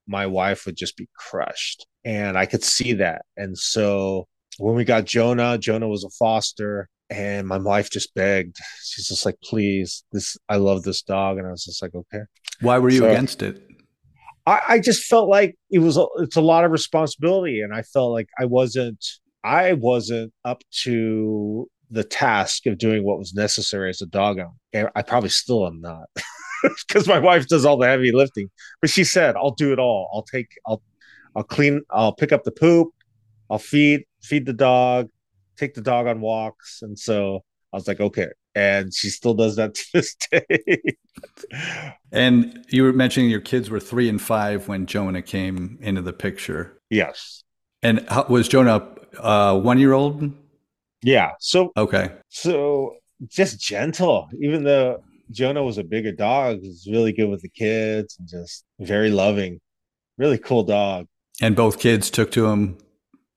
my 0.08 0.26
wife 0.28 0.66
would 0.66 0.76
just 0.76 0.98
be 0.98 1.08
crushed. 1.18 1.86
And 2.04 2.38
i 2.38 2.46
could 2.46 2.64
see 2.64 2.94
that. 2.94 3.22
And 3.38 3.58
so 3.58 4.28
when 4.58 4.76
we 4.76 4.84
got 4.84 5.06
jonah 5.06 5.58
jonah 5.58 5.88
was 5.88 6.04
a 6.04 6.10
foster 6.10 6.90
and 7.10 7.48
my 7.48 7.58
wife 7.58 7.90
just 7.90 8.14
begged. 8.16 8.58
She's 8.84 9.08
just 9.08 9.26
like 9.26 9.38
please 9.44 10.04
this 10.12 10.38
i 10.50 10.58
love 10.58 10.84
this 10.84 11.02
dog. 11.02 11.38
And 11.38 11.48
i 11.48 11.52
was 11.52 11.64
just 11.66 11.82
like 11.82 11.96
okay. 11.96 12.24
Why 12.62 12.78
were 12.80 12.90
you 12.90 13.00
So- 13.00 13.10
against 13.10 13.42
it? 13.42 13.56
I, 14.46 14.60
I 14.70 14.80
just 14.80 15.06
felt 15.06 15.30
like 15.30 15.56
it 15.72 15.80
was 15.80 15.98
a, 15.98 16.06
it's 16.18 16.36
a 16.36 16.42
lot 16.42 16.66
of 16.66 16.72
responsibility, 16.72 17.62
and 17.62 17.74
I 17.74 17.82
felt 17.82 18.12
like 18.12 18.30
I 18.40 18.46
wasn't 18.46 19.04
I 19.44 19.74
wasn't 19.74 20.34
up 20.46 20.64
to 20.84 21.70
the 21.92 22.04
task 22.04 22.66
of 22.66 22.78
doing 22.78 23.04
what 23.04 23.20
was 23.20 23.34
necessary 23.34 23.90
as 23.90 24.02
a 24.02 24.06
dog 24.06 24.40
owner. 24.40 24.92
I 24.96 25.02
probably 25.02 25.30
still 25.30 25.68
am 25.68 25.80
not 25.82 26.10
because 26.88 27.08
my 27.08 27.20
wife 27.20 27.48
does 27.48 27.66
all 27.66 27.78
the 27.78 27.88
heavy 27.88 28.12
lifting. 28.12 28.50
But 28.82 28.90
she 28.90 29.04
said, 29.04 29.36
"I'll 29.36 29.52
do 29.52 29.72
it 29.74 29.80
all. 29.80 30.10
I'll 30.14 30.24
take 30.24 30.50
I'll 30.68 30.82
I'll 31.36 31.44
clean. 31.44 31.82
I'll 31.90 32.14
pick 32.14 32.32
up 32.32 32.44
the 32.44 32.52
poop. 32.52 32.90
I'll 33.50 33.60
feed 33.60 34.04
feed 34.24 34.46
the 34.46 34.54
dog, 34.54 35.10
take 35.58 35.74
the 35.74 35.82
dog 35.82 36.08
on 36.08 36.22
walks." 36.22 36.82
And 36.82 36.98
so 37.00 37.44
I 37.72 37.78
was 37.78 37.88
like, 37.88 38.00
"Okay." 38.02 38.28
And 38.56 38.94
she 38.94 39.10
still 39.10 39.34
does 39.34 39.56
that 39.56 39.74
to 39.76 39.84
this 39.94 40.16
day. 40.32 40.82
And 42.12 42.66
you 42.70 42.84
were 42.84 42.94
mentioning 42.94 43.30
your 43.30 43.42
kids 43.42 43.70
were 43.70 43.80
three 43.80 44.08
and 44.10 44.22
five 44.22 44.68
when 44.68 44.86
Jonah 44.86 45.22
came 45.22 45.78
into 45.82 46.02
the 46.02 46.14
picture. 46.14 46.78
yes. 46.90 47.44
And 47.86 48.06
how, 48.08 48.26
was 48.30 48.48
Jonah 48.48 48.88
uh, 49.20 49.60
one 49.60 49.78
year 49.78 49.92
old? 49.92 50.32
Yeah. 51.02 51.32
So 51.40 51.72
Okay. 51.76 52.12
so 52.30 52.96
just 53.28 53.60
gentle 53.60 54.28
even 54.42 54.64
though 54.66 55.02
jonah 55.32 55.64
was 55.64 55.78
a 55.78 55.84
bigger 55.84 56.12
dog 56.12 56.60
he 56.62 56.68
was 56.68 56.86
really 56.92 57.14
good 57.14 57.30
with 57.30 57.42
the 57.42 57.48
kids 57.48 58.18
and 58.20 58.28
just 58.28 58.66
very 58.82 59.10
loving 59.10 59.62
really 60.18 60.38
cool 60.38 60.62
dog 60.64 61.08
And 61.42 61.56
both 61.56 61.80
kids 61.80 62.10
took 62.10 62.32
to 62.32 62.48
him 62.48 62.78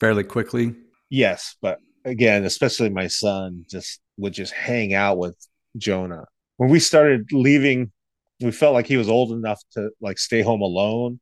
fairly 0.00 0.24
quickly. 0.24 0.74
yes 1.08 1.54
but 1.62 1.78
again 2.06 2.44
especially 2.44 2.88
my 2.88 3.06
son 3.08 3.64
just 3.68 4.00
would 4.16 4.32
just 4.32 4.52
hang 4.52 4.94
out 4.94 5.18
with 5.18 5.36
jonah. 5.76 6.24
When 6.56 6.70
we 6.70 6.80
started 6.80 7.26
leaving 7.32 7.92
we 8.40 8.50
felt 8.50 8.74
like 8.74 8.86
he 8.86 8.96
was 8.96 9.08
old 9.08 9.32
enough 9.32 9.60
to 9.72 9.90
like 10.00 10.18
stay 10.18 10.40
home 10.42 10.60
alone. 10.62 11.20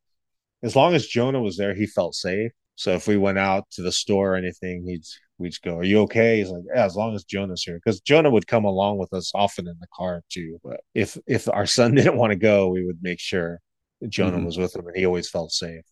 As 0.62 0.76
long 0.76 0.94
as 0.94 1.06
jonah 1.06 1.40
was 1.40 1.56
there 1.56 1.74
he 1.74 1.86
felt 1.86 2.14
safe. 2.14 2.52
So 2.76 2.92
if 2.92 3.08
we 3.08 3.16
went 3.16 3.38
out 3.38 3.64
to 3.72 3.82
the 3.82 3.92
store 3.92 4.32
or 4.34 4.36
anything 4.36 4.84
he'd 4.86 5.04
we'd 5.38 5.54
go 5.64 5.78
are 5.78 5.84
you 5.84 6.00
okay? 6.02 6.38
He's 6.38 6.50
like 6.50 6.62
yeah 6.74 6.84
as 6.84 6.94
long 6.96 7.14
as 7.16 7.24
jonah's 7.24 7.62
here. 7.64 7.80
Because 7.82 8.00
jonah 8.00 8.30
would 8.30 8.46
come 8.46 8.64
along 8.64 8.98
with 8.98 9.12
us 9.12 9.32
often 9.34 9.66
in 9.66 9.76
the 9.80 9.88
car 9.94 10.22
too 10.30 10.60
but 10.62 10.80
if 10.94 11.16
if 11.26 11.48
our 11.48 11.66
son 11.66 11.94
didn't 11.96 12.16
want 12.18 12.30
to 12.32 12.36
go 12.36 12.68
we 12.68 12.84
would 12.84 12.98
make 13.02 13.20
sure 13.20 13.60
that 14.00 14.10
jonah 14.10 14.38
Mhm. 14.38 14.46
was 14.46 14.58
with 14.58 14.76
him 14.76 14.86
and 14.86 14.96
he 14.96 15.06
always 15.06 15.30
felt 15.30 15.50
safe 15.50 15.84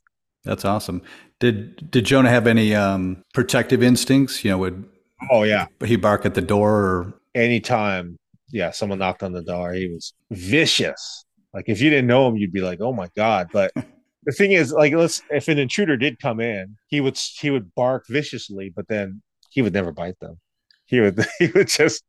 That's 0.45 0.65
awesome. 0.65 1.03
Did 1.41 1.91
did 1.91 2.05
Jonah 2.05 2.31
have 2.31 2.47
any 2.47 2.75
um, 2.75 3.23
protective 3.35 3.83
instincts? 3.83 4.45
You 4.45 4.53
know, 4.53 4.59
would 4.59 4.89
oh 5.31 5.45
yeah. 5.45 5.67
he 5.85 5.97
bark 5.97 6.27
at 6.27 6.35
the 6.35 6.43
door 6.43 6.73
or? 6.73 7.15
Anytime 7.35 8.19
yeah 8.51 8.71
someone 8.71 8.99
knocked 8.99 9.23
on 9.23 9.33
the 9.33 9.43
door 9.43 9.73
he 9.73 9.89
was 9.89 10.13
vicious. 10.31 11.25
Like 11.55 11.65
if 11.69 11.81
you 11.81 11.91
didn't 11.91 12.07
know 12.07 12.29
him 12.29 12.37
you'd 12.37 12.53
be 12.53 12.61
like 12.61 12.81
oh 12.81 12.93
my 12.93 13.09
god. 13.17 13.49
But 13.53 13.73
the 14.25 14.33
thing 14.33 14.53
is 14.53 14.73
like 14.73 14.93
let's 14.95 15.23
if 15.31 15.49
an 15.49 15.59
intruder 15.59 15.97
did 15.97 16.19
come 16.21 16.41
in 16.41 16.77
he 16.89 17.01
would 17.01 17.17
he 17.17 17.51
would 17.51 17.75
bark 17.75 18.05
viciously 18.09 18.73
but 18.75 18.89
then 18.89 19.23
he 19.51 19.63
would 19.63 19.73
never 19.73 19.93
bite 19.93 20.19
them. 20.21 20.39
He 20.87 21.01
would 21.01 21.25
he 21.39 21.47
would 21.49 21.69
just 21.69 22.03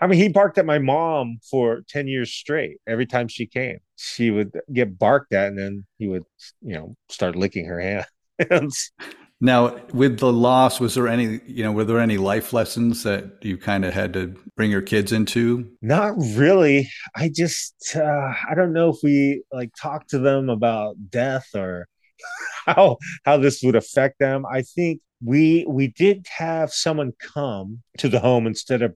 i 0.00 0.06
mean 0.06 0.20
he 0.20 0.28
barked 0.28 0.58
at 0.58 0.66
my 0.66 0.78
mom 0.78 1.38
for 1.50 1.82
10 1.88 2.06
years 2.06 2.30
straight 2.32 2.76
every 2.86 3.06
time 3.06 3.26
she 3.26 3.44
came 3.44 3.78
she 3.96 4.30
would 4.30 4.52
get 4.72 4.98
barked 4.98 5.32
at 5.32 5.48
and 5.48 5.58
then 5.58 5.86
he 5.98 6.08
would 6.08 6.24
you 6.60 6.74
know 6.74 6.96
start 7.08 7.36
licking 7.36 7.66
her 7.66 7.80
hands 7.80 8.92
Now, 9.44 9.76
with 9.92 10.20
the 10.20 10.32
loss, 10.32 10.80
was 10.80 10.94
there 10.94 11.06
any, 11.06 11.38
you 11.46 11.64
know, 11.64 11.72
were 11.72 11.84
there 11.84 11.98
any 11.98 12.16
life 12.16 12.54
lessons 12.54 13.02
that 13.02 13.44
you 13.44 13.58
kind 13.58 13.84
of 13.84 13.92
had 13.92 14.14
to 14.14 14.34
bring 14.56 14.70
your 14.70 14.80
kids 14.80 15.12
into? 15.12 15.70
Not 15.82 16.14
really. 16.16 16.88
I 17.14 17.30
just 17.34 17.74
uh, 17.94 18.32
I 18.48 18.54
don't 18.54 18.72
know 18.72 18.88
if 18.88 18.96
we 19.02 19.42
like 19.52 19.70
talk 19.78 20.06
to 20.08 20.18
them 20.18 20.48
about 20.48 20.96
death 21.10 21.48
or 21.54 21.88
how 22.66 22.96
how 23.24 23.36
this 23.36 23.60
would 23.62 23.76
affect 23.76 24.18
them. 24.18 24.46
I 24.50 24.62
think 24.62 25.00
we 25.22 25.66
we 25.68 25.88
did 25.88 26.26
have 26.30 26.72
someone 26.72 27.12
come 27.20 27.82
to 27.98 28.08
the 28.08 28.20
home 28.20 28.46
instead 28.46 28.80
of 28.80 28.94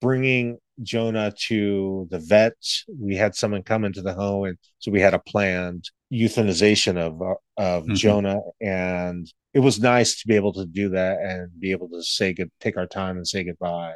bringing 0.00 0.58
Jonah 0.82 1.32
to 1.48 2.06
the 2.10 2.18
vet. 2.18 2.54
We 2.98 3.16
had 3.16 3.34
someone 3.34 3.62
come 3.62 3.84
into 3.84 4.02
the 4.02 4.14
home, 4.14 4.44
and 4.44 4.58
so 4.78 4.90
we 4.90 5.00
had 5.00 5.14
a 5.14 5.18
planned 5.18 5.84
euthanization 6.12 6.96
of 6.96 7.20
uh, 7.22 7.34
of 7.56 7.84
Mhm. 7.86 7.94
Jonah, 7.96 8.40
and 8.60 9.30
it 9.54 9.60
was 9.60 9.80
nice 9.80 10.20
to 10.20 10.26
be 10.28 10.36
able 10.36 10.52
to 10.54 10.66
do 10.66 10.90
that 10.90 11.18
and 11.20 11.50
be 11.60 11.72
able 11.72 11.88
to 11.90 12.02
say 12.02 12.32
good, 12.32 12.50
take 12.60 12.76
our 12.76 12.86
time 12.86 13.16
and 13.16 13.26
say 13.26 13.44
goodbye 13.44 13.94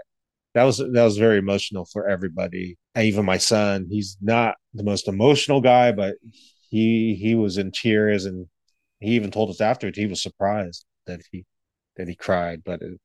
that 0.55 0.63
was 0.65 0.79
that 0.79 1.05
was 1.05 1.17
very 1.19 1.39
emotional 1.39 1.85
for 1.85 2.09
everybody 2.09 2.77
and 2.95 3.07
even 3.07 3.25
my 3.25 3.39
son 3.39 3.87
he's 3.91 4.17
not 4.21 4.55
the 4.73 4.85
most 4.85 5.09
emotional 5.09 5.61
guy 5.61 5.91
but 5.93 6.15
he 6.71 7.15
he 7.21 7.35
was 7.35 7.59
in 7.59 7.71
tears 7.73 8.25
and 8.25 8.47
he 9.01 9.13
even 9.13 9.31
told 9.31 9.51
us 9.51 9.61
afterwards 9.61 9.99
he 9.99 10.07
was 10.07 10.23
surprised 10.23 10.85
that 11.07 11.21
he 11.33 11.45
that 11.97 12.09
he 12.09 12.15
cried, 12.17 12.63
but 12.65 12.81
it, 12.83 13.01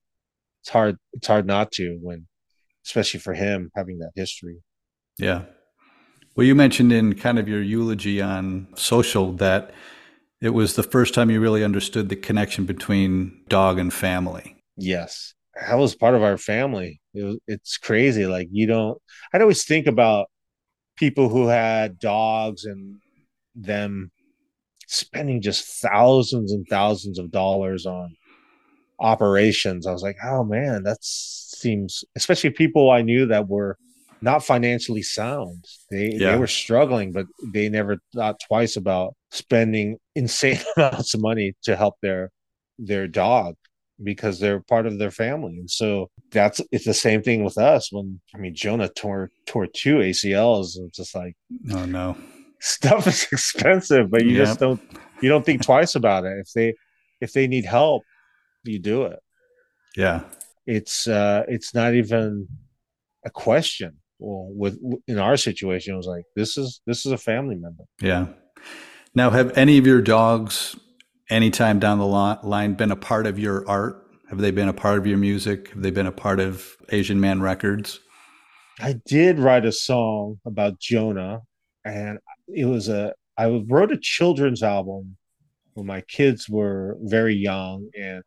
it's 0.62 0.70
hard 0.70 0.98
it's 1.14 1.28
hard 1.28 1.46
not 1.48 1.72
to 1.72 1.98
when 2.02 2.28
especially 2.86 3.20
for 3.20 3.34
him 3.34 3.72
having 3.76 4.00
that 4.00 4.12
history. 4.16 4.58
Yeah. 5.18 5.44
Well, 6.36 6.46
you 6.46 6.56
mentioned 6.56 6.92
in 6.92 7.16
kind 7.16 7.38
of 7.40 7.48
your 7.48 7.62
eulogy 7.62 8.22
on 8.22 8.68
social 8.76 9.34
that 9.34 9.74
it 10.42 10.50
was 10.50 10.76
the 10.76 10.84
first 10.84 11.14
time 11.14 11.30
you 11.30 11.42
really 11.42 11.64
understood 11.64 12.08
the 12.10 12.16
connection 12.16 12.66
between 12.66 13.44
dog 13.50 13.78
and 13.78 13.94
family. 13.94 14.56
Yes. 14.78 15.34
That 15.60 15.78
was 15.78 15.96
part 15.96 16.16
of 16.16 16.24
our 16.24 16.38
family. 16.38 17.02
It 17.14 17.24
was, 17.24 17.38
it's 17.48 17.78
crazy. 17.78 18.26
Like, 18.26 18.48
you 18.52 18.68
don't, 18.68 18.98
I'd 19.34 19.42
always 19.42 19.66
think 19.66 19.88
about 19.88 20.28
people 20.96 21.28
who 21.28 21.48
had 21.48 22.00
dogs 22.00 22.64
and 22.64 22.96
them 23.56 24.12
spending 24.88 25.42
just 25.42 25.82
thousands 25.82 26.54
and 26.54 26.66
thousands 26.70 27.20
of 27.20 27.32
dollars 27.32 27.86
on 27.86 28.16
operations. 29.00 29.88
I 29.88 29.92
was 29.92 30.04
like, 30.04 30.18
oh 30.24 30.44
man, 30.44 30.84
that 30.84 30.98
seems, 31.02 32.04
especially 32.16 32.52
people 32.52 32.92
I 32.92 33.02
knew 33.02 33.26
that 33.28 33.48
were 33.48 33.78
not 34.22 34.44
financially 34.44 35.02
sound. 35.02 35.66
They 35.90 36.12
yeah. 36.14 36.32
they 36.32 36.38
were 36.38 36.48
struggling, 36.48 37.12
but 37.12 37.26
they 37.54 37.70
never 37.70 37.98
thought 38.14 38.40
twice 38.46 38.76
about 38.76 39.16
spending 39.32 39.98
insane 40.16 40.60
amounts 40.78 41.14
of 41.14 41.22
money 41.22 41.54
to 41.64 41.76
help 41.76 41.96
their 42.02 42.32
their 42.78 43.08
dog 43.08 43.56
because 44.04 44.40
they're 44.40 44.62
part 44.62 44.86
of 44.86 44.98
their 44.98 45.12
family. 45.12 45.58
And 45.58 45.70
so 45.70 46.10
that's 46.32 46.62
it's 46.72 46.86
the 46.86 46.94
same 46.94 47.22
thing 47.22 47.44
with 47.44 47.58
us. 47.58 47.92
When 47.92 48.20
I 48.34 48.38
mean 48.38 48.56
Jonah 48.56 48.90
tore 48.90 49.30
tore 49.46 49.68
two 49.68 49.96
ACLs, 49.96 50.78
it's 50.78 50.98
just 50.98 51.16
like 51.16 51.36
oh 51.72 51.86
no, 51.86 52.18
stuff 52.60 53.08
is 53.08 53.28
expensive, 53.32 54.10
but 54.10 54.26
you 54.26 54.32
yep. 54.32 54.48
just 54.48 54.60
don't 54.60 54.82
you 55.22 55.30
don't 55.30 55.46
think 55.46 55.62
twice 55.62 55.96
about 55.96 56.26
it. 56.26 56.38
If 56.40 56.52
they 56.54 56.74
if 57.22 57.34
they 57.34 57.48
need 57.48 57.66
help, 57.66 58.04
you 58.64 58.80
do 58.80 59.04
it. 59.04 59.20
Yeah. 59.96 60.24
It's 60.66 61.08
uh 61.08 61.44
it's 61.48 61.74
not 61.74 61.96
even 61.96 62.48
a 63.26 63.30
question. 63.30 63.98
Well, 64.20 64.50
with 64.52 64.78
in 65.08 65.18
our 65.18 65.38
situation, 65.38 65.94
it 65.94 65.98
was 65.98 66.08
like 66.08 66.26
this 66.36 66.58
is 66.58 66.82
this 66.86 67.06
is 67.06 67.12
a 67.12 67.18
family 67.18 67.56
member. 67.56 67.84
Yeah. 68.02 68.28
Now, 69.16 69.32
have 69.32 69.58
any 69.58 69.78
of 69.78 69.88
your 69.88 70.02
dogs, 70.02 70.76
anytime 71.30 71.80
down 71.80 71.98
the 71.98 72.06
line, 72.06 72.74
been 72.74 72.92
a 72.92 72.96
part 72.96 73.26
of 73.26 73.40
your 73.40 73.68
art? 73.68 74.06
Have 74.30 74.40
they 74.40 74.52
been 74.52 74.68
a 74.68 74.74
part 74.74 75.00
of 75.00 75.08
your 75.08 75.18
music? 75.18 75.70
Have 75.70 75.82
they 75.82 75.90
been 75.90 76.06
a 76.06 76.12
part 76.12 76.40
of 76.40 76.78
Asian 76.90 77.20
Man 77.20 77.42
Records? 77.42 78.00
I 78.80 78.96
did 79.08 79.40
write 79.40 79.66
a 79.66 79.72
song 79.72 80.40
about 80.46 80.80
Jonah, 80.80 81.40
and 81.84 82.20
it 82.48 82.66
was 82.66 82.90
a 82.90 83.14
I 83.38 83.64
wrote 83.68 83.92
a 83.92 83.98
children's 83.98 84.62
album 84.62 85.18
when 85.74 85.88
my 85.88 86.02
kids 86.02 86.48
were 86.48 86.98
very 87.02 87.36
young, 87.36 87.90
and 88.00 88.22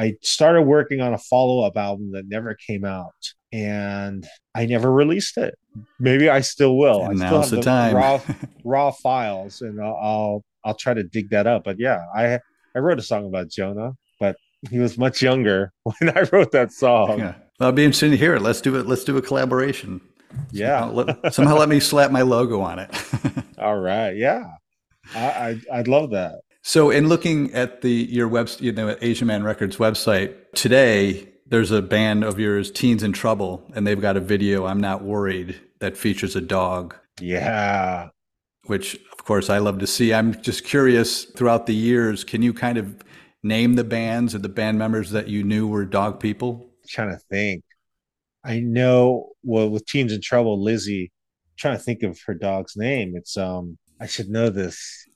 I 0.00 0.14
started 0.22 0.62
working 0.62 1.02
on 1.02 1.12
a 1.12 1.18
follow 1.18 1.62
up 1.62 1.76
album 1.76 2.12
that 2.12 2.26
never 2.26 2.54
came 2.54 2.86
out, 2.86 3.12
and 3.52 4.26
I 4.54 4.64
never 4.64 4.90
released 4.90 5.36
it. 5.36 5.54
Maybe 5.98 6.30
I 6.30 6.40
still 6.40 6.78
will. 6.78 7.04
And 7.04 7.22
I 7.22 7.42
still 7.42 7.60
have 7.60 7.90
the, 7.90 7.96
raw 7.96 8.20
raw 8.64 8.90
files, 8.92 9.60
and 9.60 9.78
I'll, 9.78 9.98
I'll 10.00 10.44
I'll 10.64 10.74
try 10.74 10.94
to 10.94 11.02
dig 11.02 11.28
that 11.30 11.46
up. 11.46 11.64
But 11.64 11.78
yeah, 11.78 12.00
I 12.16 12.38
I 12.74 12.78
wrote 12.78 12.98
a 12.98 13.02
song 13.02 13.26
about 13.26 13.50
Jonah, 13.50 13.92
but 14.18 14.36
he 14.70 14.78
was 14.78 14.96
much 14.96 15.20
younger 15.20 15.70
when 15.82 16.16
I 16.16 16.22
wrote 16.32 16.52
that 16.52 16.72
song. 16.72 17.18
Yeah. 17.18 17.34
Well, 17.58 17.68
I'll 17.68 17.72
be 17.72 17.84
interested 17.84 18.10
to 18.10 18.16
hear 18.16 18.34
it. 18.34 18.40
Let's 18.40 18.62
do 18.62 18.76
it. 18.76 18.86
Let's 18.86 19.04
do 19.04 19.18
a 19.18 19.22
collaboration. 19.22 20.00
Yeah. 20.50 20.80
Somehow 20.80 20.94
let, 20.94 21.34
somehow 21.34 21.58
let 21.58 21.68
me 21.68 21.78
slap 21.78 22.10
my 22.10 22.22
logo 22.22 22.62
on 22.62 22.78
it. 22.78 22.90
All 23.58 23.78
right. 23.78 24.16
Yeah. 24.16 24.44
I, 25.14 25.60
I 25.70 25.78
would 25.78 25.88
love 25.88 26.10
that. 26.12 26.40
So, 26.62 26.90
in 26.90 27.08
looking 27.08 27.52
at 27.54 27.80
the 27.80 27.90
your 27.90 28.28
web, 28.28 28.50
you 28.58 28.72
know, 28.72 28.96
Asian 29.00 29.26
Man 29.26 29.42
Records 29.42 29.78
website 29.78 30.34
today, 30.54 31.28
there's 31.46 31.70
a 31.70 31.82
band 31.82 32.22
of 32.22 32.38
yours, 32.38 32.70
Teens 32.70 33.02
in 33.02 33.12
Trouble, 33.12 33.68
and 33.74 33.86
they've 33.86 34.00
got 34.00 34.16
a 34.16 34.20
video. 34.20 34.66
I'm 34.66 34.80
not 34.80 35.02
worried 35.02 35.58
that 35.80 35.96
features 35.96 36.36
a 36.36 36.40
dog. 36.40 36.94
Yeah. 37.20 38.08
Which, 38.66 38.94
of 39.12 39.24
course, 39.24 39.50
I 39.50 39.58
love 39.58 39.78
to 39.78 39.86
see. 39.86 40.12
I'm 40.12 40.40
just 40.42 40.64
curious. 40.64 41.24
Throughout 41.24 41.66
the 41.66 41.74
years, 41.74 42.24
can 42.24 42.42
you 42.42 42.52
kind 42.52 42.78
of 42.78 43.02
name 43.42 43.74
the 43.74 43.84
bands 43.84 44.34
or 44.34 44.38
the 44.38 44.48
band 44.48 44.78
members 44.78 45.10
that 45.10 45.28
you 45.28 45.42
knew 45.42 45.66
were 45.66 45.84
dog 45.86 46.20
people? 46.20 46.66
I'm 46.82 46.88
trying 46.88 47.10
to 47.10 47.22
think. 47.30 47.64
I 48.44 48.60
know. 48.60 49.30
Well, 49.42 49.70
with 49.70 49.86
Teens 49.86 50.12
in 50.12 50.20
Trouble, 50.20 50.62
Lizzie. 50.62 51.10
I'm 51.46 51.56
trying 51.56 51.76
to 51.78 51.82
think 51.82 52.02
of 52.02 52.20
her 52.26 52.34
dog's 52.34 52.76
name. 52.76 53.14
It's 53.16 53.36
um. 53.36 53.78
I 54.02 54.06
should 54.06 54.30
know 54.30 54.48
this. 54.48 55.06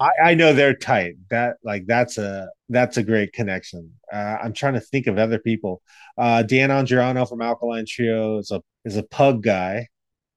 I, 0.00 0.10
I, 0.24 0.34
know 0.34 0.52
they're 0.52 0.74
tight. 0.74 1.14
That 1.30 1.56
like 1.64 1.86
that's 1.86 2.18
a 2.18 2.48
that's 2.68 2.96
a 2.96 3.02
great 3.02 3.32
connection. 3.32 3.92
Uh, 4.12 4.36
I'm 4.42 4.52
trying 4.52 4.74
to 4.74 4.80
think 4.80 5.06
of 5.06 5.18
other 5.18 5.38
people. 5.38 5.82
Uh, 6.18 6.42
Dan 6.42 6.70
Andriano 6.70 7.28
from 7.28 7.42
Alkaline 7.42 7.86
Trio 7.86 8.38
is 8.38 8.50
a 8.50 8.62
is 8.84 8.96
a 8.96 9.02
pug 9.02 9.42
guy. 9.42 9.88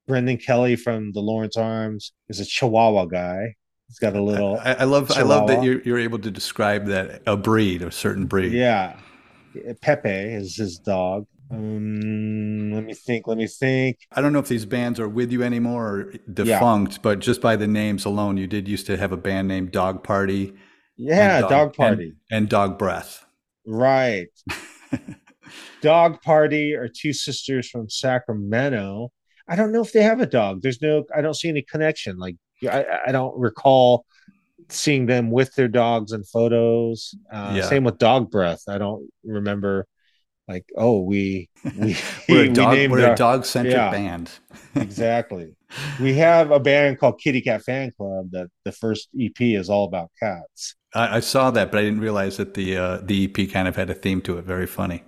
Brendan 0.08 0.38
Kelly 0.38 0.76
from 0.76 1.12
the 1.12 1.20
Lawrence 1.20 1.56
Arms 1.56 2.14
is 2.30 2.40
a 2.40 2.46
Chihuahua 2.46 3.06
guy. 3.06 3.56
He's 3.88 4.00
got 4.00 4.16
a 4.16 4.22
little. 4.22 4.58
I, 4.58 4.74
I 4.74 4.84
love 4.86 5.10
Chihuahua. 5.10 5.34
I 5.34 5.38
love 5.38 5.48
that 5.48 5.64
you're 5.64 5.82
you're 5.82 6.00
able 6.00 6.20
to 6.20 6.32
describe 6.32 6.86
that 6.88 7.22
a 7.28 7.38
breed, 7.38 7.82
a 7.82 7.92
certain 7.92 8.26
breed. 8.26 8.54
Yeah, 8.54 9.00
Pepe 9.82 10.10
is 10.10 10.56
his 10.56 10.80
dog. 10.80 11.26
Um, 11.52 12.72
let 12.74 12.84
me 12.84 12.94
think. 12.94 13.28
Let 13.28 13.38
me 13.38 13.48
think. 13.48 14.00
I 14.12 14.22
don't 14.22 14.34
know 14.34 14.40
if 14.40 14.48
these 14.48 14.66
bands 14.66 15.00
are 15.00 15.10
with 15.10 15.32
you 15.32 15.44
anymore 15.44 15.88
or 15.88 16.14
defunct, 16.32 16.94
yeah. 16.94 17.00
but 17.02 17.20
just 17.20 17.42
by 17.42 17.56
the 17.56 17.68
names 17.68 18.06
alone, 18.06 18.38
you 18.38 18.48
did 18.48 18.68
used 18.68 18.86
to 18.88 18.98
have 18.98 19.12
a 19.12 19.18
band 19.18 19.48
named 19.48 19.72
Dog 19.72 20.04
Party. 20.04 20.54
Yeah, 20.96 21.42
Dog, 21.42 21.50
Dog, 21.50 21.74
Party 21.76 22.14
and, 22.30 22.42
and, 22.44 22.50
Dog 22.50 22.78
Breath. 22.78 23.26
Right. 23.66 24.28
dog 25.82 26.22
Party 26.22 26.74
are 26.74 26.90
two 26.90 27.14
sisters 27.14 27.70
from 27.70 27.90
Sacramento. 27.90 29.12
I 29.48 29.56
don't 29.56 29.72
know 29.72 29.82
if 29.82 29.92
they 29.92 30.04
have 30.04 30.22
a 30.22 30.28
dog. 30.28 30.62
There's 30.62 30.82
no. 30.82 31.06
I 31.16 31.22
don't 31.22 31.36
see 31.36 31.50
any 31.50 31.64
connection. 31.64 32.18
Like 32.18 32.36
I, 32.70 32.86
I 33.08 33.12
don't 33.12 33.38
recall 33.40 34.06
seeing 34.68 35.08
them 35.08 35.32
with 35.32 35.56
their 35.56 35.68
dogs 35.68 36.12
in 36.12 36.24
photos. 36.24 37.16
Uh, 37.32 37.54
yeah. 37.56 37.64
Same 37.64 37.84
with 37.84 37.98
Dog 37.98 38.30
Breath. 38.30 38.64
I 38.68 38.78
don't 38.78 39.10
remember 39.24 39.88
like 40.50 40.66
oh 40.76 41.02
we 41.02 41.48
we 41.78 41.96
we're 42.30 42.46
a 42.46 42.50
dog 42.50 42.74
we 42.74 42.88
we're 42.88 43.06
our, 43.06 43.14
a 43.14 43.16
dog 43.16 43.46
centric 43.46 43.76
yeah, 43.76 43.92
band. 43.92 44.32
exactly. 44.76 45.56
We 46.02 46.16
have 46.16 46.50
a 46.50 46.60
band 46.60 47.00
called 47.00 47.20
kitty 47.20 47.42
cat 47.42 47.62
fan 47.62 47.92
club 47.96 48.32
that 48.32 48.48
the 48.66 48.72
first 48.72 49.10
ep 49.18 49.40
is 49.40 49.70
all 49.70 49.86
about 49.86 50.10
cats. 50.20 50.76
I, 50.96 51.18
I 51.18 51.20
saw 51.20 51.52
that 51.52 51.72
but 51.72 51.78
i 51.78 51.84
didn't 51.84 52.02
realize 52.02 52.38
that 52.38 52.56
the 52.56 52.76
uh, 52.76 52.98
the 53.04 53.26
ep 53.26 53.52
kind 53.52 53.68
of 53.68 53.76
had 53.76 53.90
a 53.92 53.94
theme 53.94 54.22
to 54.22 54.40
it. 54.40 54.46
Very 54.46 54.66
funny. 54.66 55.04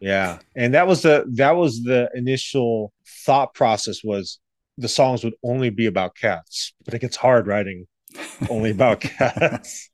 Yeah. 0.00 0.38
And 0.56 0.74
that 0.74 0.88
was 0.88 1.02
the 1.02 1.24
that 1.34 1.56
was 1.56 1.82
the 1.84 2.10
initial 2.14 2.92
thought 3.24 3.54
process 3.54 4.02
was 4.02 4.40
the 4.76 4.88
songs 4.88 5.22
would 5.22 5.34
only 5.44 5.70
be 5.70 5.86
about 5.86 6.16
cats 6.16 6.72
but 6.84 6.94
it 6.94 7.00
gets 7.00 7.16
hard 7.16 7.46
writing 7.46 7.86
only 8.48 8.72
about 8.72 9.00
cats. 9.00 9.88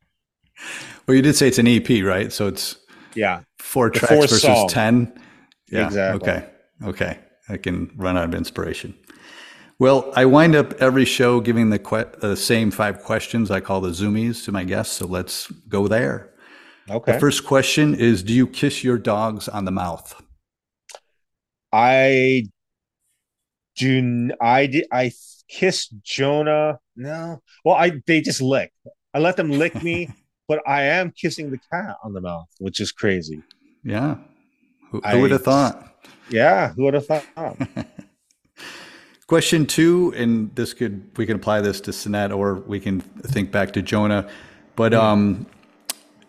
Well 1.06 1.16
you 1.16 1.22
did 1.22 1.36
say 1.36 1.48
it's 1.48 1.58
an 1.58 1.68
ep 1.68 1.90
right? 2.02 2.32
So 2.32 2.46
it's 2.46 2.76
yeah 3.14 3.42
four 3.66 3.90
tracks 3.90 4.12
four 4.12 4.22
versus 4.22 4.42
song. 4.42 4.68
10 4.68 5.22
yeah 5.70 5.86
exactly. 5.86 6.30
okay 6.30 6.48
okay. 6.84 7.18
I 7.48 7.56
can 7.56 7.90
run 7.96 8.16
out 8.16 8.24
of 8.24 8.34
inspiration. 8.34 8.94
Well 9.78 10.12
i 10.16 10.24
wind 10.24 10.54
up 10.54 10.72
every 10.80 11.04
show 11.04 11.40
giving 11.40 11.70
the 11.70 11.78
que- 11.78 12.36
same 12.36 12.70
five 12.70 13.02
questions. 13.02 13.50
I 13.50 13.60
call 13.60 13.80
the 13.80 13.90
zoomies 13.90 14.44
to 14.44 14.52
my 14.52 14.64
guests 14.64 14.96
so 14.96 15.06
let's 15.06 15.50
go 15.68 15.88
there. 15.88 16.32
Okay. 16.88 17.12
the 17.12 17.18
first 17.18 17.44
question 17.44 17.94
is 17.94 18.22
do 18.22 18.32
you 18.32 18.46
kiss 18.46 18.84
your 18.84 18.98
dogs 18.98 19.48
on 19.48 19.64
the 19.64 19.72
mouth? 19.72 20.14
I 21.72 22.44
do 23.76 24.30
i 24.40 24.66
did 24.66 24.86
i 24.90 25.12
kiss 25.48 25.88
jonah 26.02 26.78
no. 26.96 27.40
Well 27.64 27.76
i 27.76 27.92
they 28.06 28.20
just 28.20 28.40
lick. 28.40 28.72
I 29.14 29.18
let 29.18 29.36
them 29.36 29.50
lick 29.50 29.82
me 29.82 30.08
but 30.48 30.60
i 30.66 30.82
am 30.82 31.10
kissing 31.10 31.50
the 31.50 31.58
cat 31.70 31.96
on 32.02 32.12
the 32.12 32.20
mouth 32.20 32.48
which 32.58 32.80
is 32.80 32.90
crazy 32.92 33.42
yeah. 33.86 34.16
Who, 34.90 35.00
who 35.00 35.20
would 35.20 35.30
have 35.30 35.44
thought? 35.44 35.94
Yeah, 36.28 36.72
who 36.72 36.84
would 36.84 36.94
have 36.94 37.06
thought? 37.06 37.24
Question 39.28 39.66
two, 39.66 40.12
and 40.16 40.54
this 40.54 40.74
could 40.74 41.16
we 41.16 41.26
can 41.26 41.36
apply 41.36 41.60
this 41.60 41.80
to 41.82 41.92
Cenet 41.92 42.36
or 42.36 42.54
we 42.54 42.80
can 42.80 43.00
think 43.00 43.50
back 43.50 43.72
to 43.72 43.82
Jonah. 43.82 44.28
But 44.74 44.92
hmm. 44.92 44.98
um, 44.98 45.46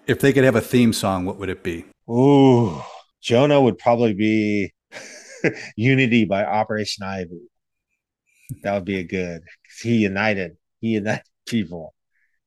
if 0.08 0.20
they 0.20 0.34
could 0.34 0.44
have 0.44 0.56
a 0.56 0.62
theme 0.62 0.94
song, 0.94 1.26
what 1.26 1.38
would 1.38 1.50
it 1.50 1.64
be? 1.64 1.86
Ooh, 2.10 2.82
Jonah 3.22 3.62
would 3.62 3.78
probably 3.78 4.14
be 4.14 4.74
Unity 5.76 6.26
by 6.26 6.46
Operation 6.46 7.04
Ivy. 7.04 7.42
That 8.64 8.74
would 8.76 8.86
be 8.86 9.00
a 9.00 9.04
good. 9.04 9.44
He 9.82 9.98
united. 9.98 10.58
He 10.80 10.90
united 10.90 11.24
people. 11.48 11.94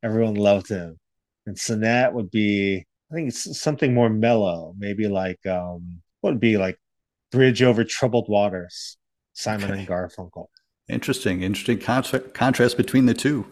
Everyone 0.03 0.35
loved 0.35 0.69
him. 0.69 0.99
And 1.47 1.57
Cenet 1.57 2.13
would 2.13 2.31
be 2.31 2.87
I 3.11 3.15
think 3.15 3.29
it's 3.29 3.61
something 3.61 3.93
more 3.93 4.09
mellow, 4.09 4.75
maybe 4.79 5.09
like 5.09 5.45
um, 5.47 6.01
what 6.21 6.31
would 6.31 6.41
be 6.41 6.57
like 6.57 6.79
Bridge 7.33 7.63
Over 7.63 7.85
Troubled 7.85 8.29
Waters, 8.29 8.97
Simon 9.33 9.71
okay. 9.71 9.81
and 9.81 9.89
Garfunkel. 9.89 10.47
Interesting, 10.89 11.43
interesting 11.43 11.79
contrast 11.79 12.77
between 12.77 13.07
the 13.07 13.15
two. 13.15 13.47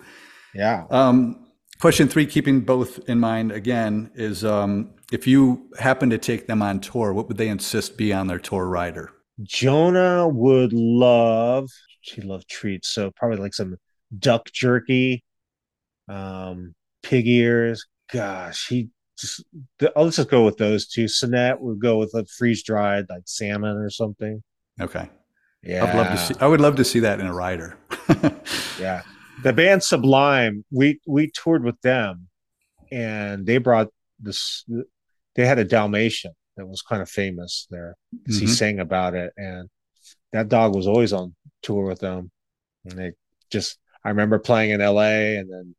Yeah. 0.54 0.84
Um, 0.90 1.44
Question 1.80 2.08
three, 2.08 2.26
keeping 2.26 2.62
both 2.62 3.08
in 3.08 3.20
mind 3.20 3.52
again, 3.52 4.10
is 4.16 4.44
um, 4.44 4.94
if 5.12 5.28
you 5.28 5.70
happen 5.78 6.10
to 6.10 6.18
take 6.18 6.48
them 6.48 6.60
on 6.60 6.80
tour, 6.80 7.12
what 7.12 7.28
would 7.28 7.36
they 7.36 7.46
insist 7.46 7.96
be 7.96 8.12
on 8.12 8.26
their 8.26 8.40
tour 8.40 8.66
rider? 8.66 9.12
Jonah 9.42 10.26
would 10.26 10.72
love, 10.72 11.70
she 12.00 12.20
loved 12.20 12.48
treats. 12.48 12.88
So 12.88 13.12
probably 13.14 13.38
like 13.38 13.54
some 13.54 13.76
duck 14.18 14.50
jerky, 14.50 15.22
um, 16.08 16.74
pig 17.04 17.28
ears. 17.28 17.86
Gosh, 18.12 18.66
he 18.66 18.88
just, 19.18 19.44
let's 19.96 20.16
just 20.16 20.30
go 20.30 20.44
with 20.44 20.56
those 20.56 20.86
two. 20.86 21.04
Cenet 21.04 21.60
would 21.60 21.80
go 21.80 21.98
with 21.98 22.14
a 22.14 22.24
freeze 22.26 22.62
dried 22.62 23.06
like 23.08 23.22
salmon 23.26 23.76
or 23.76 23.90
something. 23.90 24.42
Okay. 24.80 25.08
Yeah. 25.62 25.84
I'd 25.84 25.96
love 25.96 26.08
to 26.08 26.16
see, 26.16 26.34
I 26.40 26.46
would 26.46 26.60
love 26.60 26.76
to 26.76 26.84
see 26.84 27.00
that 27.00 27.20
in 27.20 27.26
a 27.26 27.34
rider. 27.34 27.76
yeah 28.80 29.02
the 29.42 29.52
band 29.52 29.82
Sublime, 29.82 30.64
we 30.70 31.00
we 31.06 31.30
toured 31.30 31.64
with 31.64 31.80
them, 31.80 32.28
and 32.90 33.46
they 33.46 33.58
brought 33.58 33.88
this. 34.18 34.64
They 35.34 35.46
had 35.46 35.58
a 35.58 35.64
Dalmatian 35.64 36.32
that 36.56 36.66
was 36.66 36.82
kind 36.82 37.02
of 37.02 37.08
famous 37.08 37.66
there. 37.70 37.94
Mm-hmm. 38.14 38.40
He 38.40 38.46
sang 38.46 38.80
about 38.80 39.14
it, 39.14 39.32
and 39.36 39.68
that 40.32 40.48
dog 40.48 40.74
was 40.74 40.86
always 40.86 41.12
on 41.12 41.34
tour 41.62 41.86
with 41.86 42.00
them. 42.00 42.30
And 42.84 42.98
they 42.98 43.12
just, 43.50 43.78
I 44.04 44.10
remember 44.10 44.38
playing 44.38 44.70
in 44.70 44.80
L.A. 44.80 45.36
and 45.36 45.50
then 45.50 45.74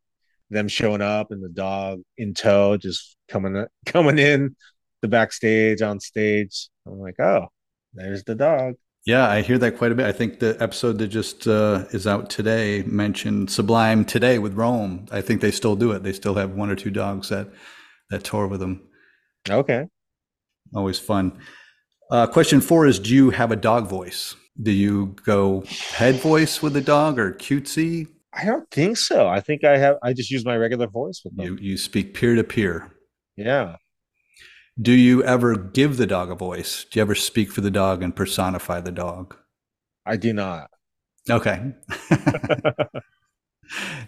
them 0.50 0.68
showing 0.68 1.02
up 1.02 1.32
and 1.32 1.44
the 1.44 1.50
dog 1.50 2.02
in 2.18 2.34
tow, 2.34 2.78
just 2.78 3.18
coming 3.28 3.66
coming 3.86 4.20
in 4.20 4.56
the 5.02 5.08
backstage 5.08 5.82
on 5.82 6.00
stage. 6.00 6.70
I'm 6.86 7.00
like, 7.00 7.20
oh, 7.20 7.48
there's 7.94 8.24
the 8.24 8.36
dog. 8.36 8.76
Yeah, 9.06 9.28
I 9.28 9.42
hear 9.42 9.58
that 9.60 9.78
quite 9.78 9.92
a 9.92 9.96
bit. 9.96 10.06
I 10.06 10.12
think 10.12 10.40
the 10.40 10.58
episode 10.60 10.98
that 10.98 11.08
just 11.08 11.48
uh, 11.48 11.86
is 11.92 12.06
out 12.06 12.30
today 12.30 12.84
mentioned 12.84 13.50
Sublime 13.50 14.04
today 14.06 14.40
with 14.40 14.54
Rome. 14.54 15.08
I 15.12 15.22
think 15.22 15.42
they 15.42 15.52
still 15.52 15.76
do 15.76 15.92
it. 15.92 16.04
They 16.04 16.14
still 16.14 16.36
have 16.36 16.52
one 16.52 16.70
or 16.70 16.76
two 16.76 16.92
dogs 16.92 17.30
that 17.30 17.48
that 18.10 18.24
tour 18.24 18.48
with 18.48 18.60
them. 18.60 18.88
Okay, 19.50 19.86
always 20.76 21.00
fun. 21.00 21.40
Uh, 22.12 22.28
question 22.28 22.60
four 22.60 22.86
is: 22.86 23.00
Do 23.00 23.14
you 23.14 23.30
have 23.30 23.52
a 23.52 23.56
dog 23.56 23.88
voice? 23.88 24.36
Do 24.62 24.72
you 24.72 25.16
go 25.24 25.64
head 25.94 26.16
voice 26.16 26.62
with 26.62 26.74
the 26.74 26.82
dog 26.82 27.18
or 27.18 27.34
cutesy? 27.34 28.08
I 28.34 28.46
don't 28.46 28.70
think 28.70 28.98
so. 28.98 29.28
I 29.28 29.40
think 29.40 29.64
I 29.64 29.78
have. 29.78 29.98
I 30.04 30.14
just 30.14 30.30
use 30.30 30.46
my 30.46 30.56
regular 30.56 30.88
voice 30.88 31.22
with 31.24 31.36
them. 31.36 31.46
You 31.46 31.58
you 31.60 31.78
speak 31.78 32.14
peer 32.14 32.36
to 32.36 32.44
peer. 32.44 32.92
Yeah. 33.36 33.78
Do 34.80 34.94
you 34.94 35.24
ever 35.24 35.58
give 35.58 35.98
the 35.98 36.08
dog 36.08 36.32
a 36.32 36.36
voice? 36.36 36.86
Do 36.90 37.00
you 37.00 37.02
ever 37.02 37.16
speak 37.16 37.52
for 37.52 37.62
the 37.62 37.72
dog 37.72 38.02
and 38.02 38.16
personify 38.16 38.82
the 38.82 38.92
dog? 38.92 39.36
I 40.06 40.16
do 40.16 40.32
not. 40.32 40.70
Okay. 41.30 41.74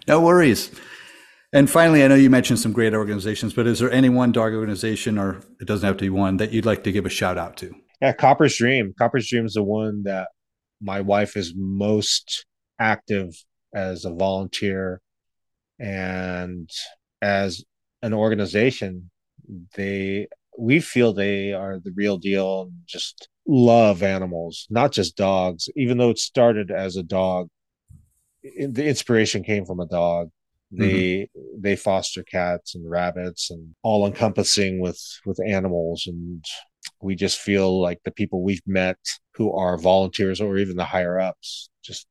no 0.08 0.20
worries. 0.20 0.70
And 1.52 1.68
finally, 1.68 2.02
I 2.02 2.08
know 2.08 2.14
you 2.14 2.30
mentioned 2.30 2.58
some 2.58 2.72
great 2.72 2.94
organizations, 2.94 3.52
but 3.52 3.66
is 3.66 3.80
there 3.80 3.92
any 3.92 4.08
one 4.08 4.32
dog 4.32 4.54
organization, 4.54 5.18
or 5.18 5.42
it 5.60 5.66
doesn't 5.66 5.86
have 5.86 5.98
to 5.98 6.04
be 6.04 6.10
one, 6.10 6.38
that 6.38 6.52
you'd 6.52 6.64
like 6.64 6.84
to 6.84 6.92
give 6.92 7.04
a 7.04 7.10
shout 7.10 7.36
out 7.36 7.58
to? 7.58 7.74
Yeah, 8.00 8.12
Copper's 8.12 8.56
Dream. 8.56 8.94
Copper's 8.98 9.28
Dream 9.28 9.44
is 9.44 9.54
the 9.54 9.62
one 9.62 10.04
that 10.04 10.28
my 10.80 11.02
wife 11.02 11.36
is 11.36 11.52
most 11.54 12.46
active 12.80 13.34
as 13.74 14.04
a 14.04 14.12
volunteer 14.12 15.00
and 15.78 16.70
as 17.20 17.64
an 18.02 18.12
organization. 18.12 19.10
They 19.76 20.28
we 20.58 20.80
feel 20.80 21.12
they 21.12 21.52
are 21.52 21.78
the 21.78 21.92
real 21.96 22.18
deal 22.18 22.62
and 22.62 22.72
just 22.86 23.28
love 23.46 24.02
animals, 24.02 24.66
not 24.70 24.92
just 24.92 25.16
dogs. 25.16 25.68
Even 25.76 25.98
though 25.98 26.10
it 26.10 26.18
started 26.18 26.70
as 26.70 26.96
a 26.96 27.02
dog, 27.02 27.48
the 28.42 28.86
inspiration 28.86 29.42
came 29.42 29.64
from 29.64 29.80
a 29.80 29.86
dog. 29.86 30.28
They 30.70 31.28
mm-hmm. 31.36 31.60
they 31.60 31.76
foster 31.76 32.22
cats 32.22 32.74
and 32.74 32.88
rabbits 32.88 33.50
and 33.50 33.74
all 33.82 34.06
encompassing 34.06 34.80
with 34.80 35.00
with 35.26 35.38
animals 35.46 36.06
and 36.06 36.44
we 37.00 37.14
just 37.14 37.38
feel 37.38 37.80
like 37.80 38.00
the 38.04 38.10
people 38.10 38.42
we've 38.42 38.66
met 38.66 38.96
who 39.34 39.52
are 39.52 39.76
volunteers 39.76 40.40
or 40.40 40.56
even 40.56 40.76
the 40.76 40.84
higher 40.84 41.20
ups 41.20 41.68
just 41.84 42.06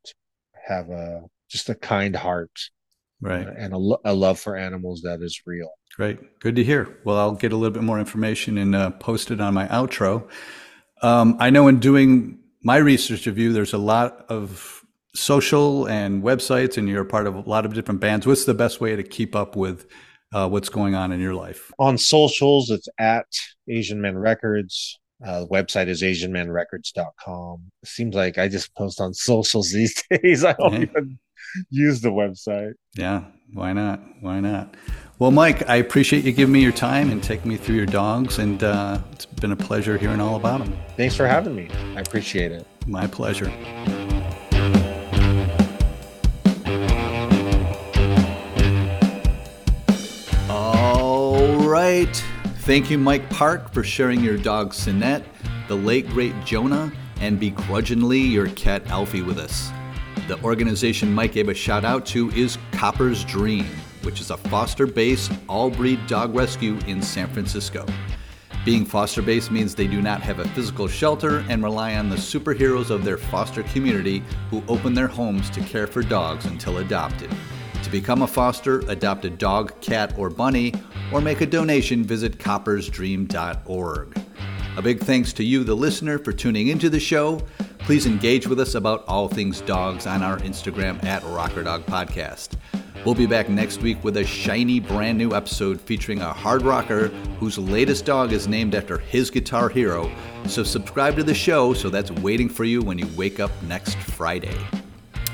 have 0.67 0.89
a 0.89 1.21
just 1.51 1.69
a 1.69 1.75
kind 1.75 2.15
heart 2.15 2.51
right 3.21 3.47
and 3.47 3.73
a, 3.73 3.97
a 4.05 4.13
love 4.13 4.39
for 4.39 4.55
animals 4.55 5.01
that 5.01 5.21
is 5.21 5.41
real 5.45 5.71
Great. 5.95 6.39
Good 6.39 6.55
to 6.55 6.63
hear. 6.63 6.97
Well, 7.03 7.17
I'll 7.17 7.33
get 7.33 7.51
a 7.51 7.55
little 7.55 7.73
bit 7.73 7.83
more 7.83 7.99
information 7.99 8.57
and 8.57 8.75
uh, 8.75 8.91
post 8.91 9.29
it 9.29 9.41
on 9.41 9.53
my 9.53 9.67
outro. 9.67 10.29
Um, 11.01 11.35
I 11.39 11.49
know 11.49 11.67
in 11.67 11.79
doing 11.79 12.39
my 12.63 12.77
research 12.77 13.27
of 13.27 13.37
you, 13.37 13.51
there's 13.51 13.73
a 13.73 13.77
lot 13.77 14.25
of 14.29 14.83
social 15.13 15.87
and 15.87 16.23
websites, 16.23 16.77
and 16.77 16.87
you're 16.87 17.03
part 17.03 17.27
of 17.27 17.35
a 17.35 17.41
lot 17.41 17.65
of 17.65 17.73
different 17.73 17.99
bands. 17.99 18.25
What's 18.25 18.45
the 18.45 18.53
best 18.53 18.79
way 18.79 18.95
to 18.95 19.03
keep 19.03 19.35
up 19.35 19.55
with 19.57 19.87
uh, 20.33 20.47
what's 20.47 20.69
going 20.69 20.95
on 20.95 21.11
in 21.11 21.19
your 21.19 21.33
life? 21.33 21.71
On 21.77 21.97
socials, 21.97 22.69
it's 22.69 22.87
at 22.97 23.27
Asian 23.67 23.99
Man 23.99 24.17
Records. 24.17 24.97
Uh, 25.25 25.41
the 25.41 25.47
website 25.47 25.87
is 25.87 26.01
asianmanrecords.com. 26.01 27.61
It 27.83 27.89
seems 27.89 28.15
like 28.15 28.37
I 28.37 28.47
just 28.47 28.73
post 28.75 29.01
on 29.01 29.13
socials 29.13 29.71
these 29.71 30.01
days. 30.09 30.45
I 30.45 30.53
don't 30.53 30.73
yeah. 30.73 30.79
even 30.79 31.19
use 31.69 32.01
the 32.01 32.11
website. 32.11 32.73
Yeah, 32.95 33.23
why 33.53 33.73
not? 33.73 34.01
Why 34.21 34.39
not? 34.39 34.75
Well, 35.19 35.31
Mike, 35.31 35.69
I 35.69 35.75
appreciate 35.75 36.23
you 36.23 36.31
giving 36.31 36.53
me 36.53 36.61
your 36.61 36.71
time 36.71 37.11
and 37.11 37.21
taking 37.21 37.49
me 37.49 37.57
through 37.57 37.75
your 37.75 37.85
dogs, 37.85 38.39
and 38.39 38.63
uh, 38.63 38.99
it's 39.11 39.25
been 39.27 39.51
a 39.51 39.55
pleasure 39.55 39.97
hearing 39.97 40.19
all 40.19 40.35
about 40.35 40.65
them. 40.65 40.75
Thanks 40.97 41.15
for 41.15 41.27
having 41.27 41.55
me. 41.55 41.69
I 41.95 41.99
appreciate 41.99 42.51
it. 42.51 42.65
My 42.87 43.05
pleasure. 43.05 43.51
All 50.49 51.57
right. 51.67 52.23
Thank 52.61 52.89
you, 52.89 52.97
Mike 52.97 53.29
Park, 53.29 53.71
for 53.73 53.83
sharing 53.83 54.21
your 54.21 54.37
dog 54.37 54.71
Cenet, 54.71 55.23
the 55.67 55.75
late 55.75 56.07
great 56.09 56.33
Jonah, 56.45 56.91
and 57.19 57.39
begrudgingly 57.39 58.19
your 58.19 58.47
cat 58.49 58.87
Alfie 58.87 59.21
with 59.21 59.37
us. 59.37 59.71
The 60.31 60.41
organization 60.45 61.13
Mike 61.13 61.33
gave 61.33 61.49
a 61.49 61.53
shout 61.53 61.83
out 61.83 62.05
to 62.05 62.31
is 62.31 62.57
Copper's 62.71 63.25
Dream 63.25 63.65
which 64.03 64.21
is 64.21 64.31
a 64.31 64.37
foster 64.37 64.87
based, 64.87 65.29
all 65.49 65.69
breed 65.69 65.99
dog 66.07 66.33
rescue 66.33 66.79
in 66.87 67.01
San 67.01 67.27
Francisco. 67.27 67.85
Being 68.63 68.85
foster 68.85 69.21
based 69.21 69.51
means 69.51 69.75
they 69.75 69.87
do 69.87 70.01
not 70.01 70.21
have 70.21 70.39
a 70.39 70.47
physical 70.49 70.87
shelter 70.87 71.43
and 71.49 71.61
rely 71.61 71.95
on 71.95 72.07
the 72.07 72.15
superheroes 72.15 72.89
of 72.91 73.03
their 73.03 73.17
foster 73.17 73.61
community 73.63 74.23
who 74.49 74.63
open 74.69 74.93
their 74.93 75.09
homes 75.09 75.49
to 75.49 75.59
care 75.59 75.85
for 75.85 76.01
dogs 76.01 76.45
until 76.45 76.77
adopted. 76.77 77.29
To 77.83 77.89
become 77.89 78.21
a 78.21 78.27
foster, 78.27 78.79
adopt 78.87 79.25
a 79.25 79.29
dog, 79.29 79.81
cat, 79.81 80.17
or 80.17 80.29
bunny, 80.29 80.73
or 81.11 81.19
make 81.19 81.41
a 81.41 81.45
donation, 81.45 82.05
visit 82.05 82.37
coppersdream.org. 82.37 84.17
A 84.77 84.81
big 84.81 85.01
thanks 85.01 85.33
to 85.33 85.43
you, 85.43 85.65
the 85.65 85.75
listener, 85.75 86.17
for 86.17 86.31
tuning 86.31 86.69
into 86.69 86.89
the 86.89 87.01
show. 87.01 87.41
Please 87.83 88.05
engage 88.05 88.47
with 88.47 88.59
us 88.59 88.75
about 88.75 89.03
all 89.07 89.27
things 89.27 89.61
dogs 89.61 90.05
on 90.05 90.21
our 90.21 90.37
Instagram 90.39 91.03
at 91.03 91.23
Rocker 91.23 91.63
Dog 91.63 91.85
Podcast. 91.85 92.55
We'll 93.05 93.15
be 93.15 93.25
back 93.25 93.49
next 93.49 93.81
week 93.81 94.03
with 94.03 94.17
a 94.17 94.23
shiny 94.23 94.79
brand 94.79 95.17
new 95.17 95.33
episode 95.33 95.81
featuring 95.81 96.21
a 96.21 96.31
hard 96.31 96.61
rocker 96.61 97.07
whose 97.39 97.57
latest 97.57 98.05
dog 98.05 98.31
is 98.31 98.47
named 98.47 98.75
after 98.75 98.99
his 98.99 99.31
guitar 99.31 99.69
hero. 99.69 100.11
So 100.45 100.63
subscribe 100.63 101.15
to 101.15 101.23
the 101.23 101.33
show 101.33 101.73
so 101.73 101.89
that's 101.89 102.11
waiting 102.11 102.47
for 102.47 102.63
you 102.63 102.83
when 102.83 102.99
you 102.99 103.07
wake 103.17 103.39
up 103.39 103.51
next 103.63 103.97
Friday. 103.97 104.55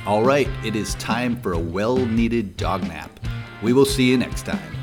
All 0.06 0.24
right, 0.24 0.48
it 0.64 0.78
is 0.78 0.96
time 0.96 1.36
for 1.42 1.52
a 1.52 1.60
well 1.60 1.98
needed 1.98 2.56
dog 2.56 2.84
nap. 2.84 3.20
We 3.62 3.74
will 3.74 3.86
see 3.86 4.10
you 4.10 4.18
next 4.18 4.46
time. 4.46 4.77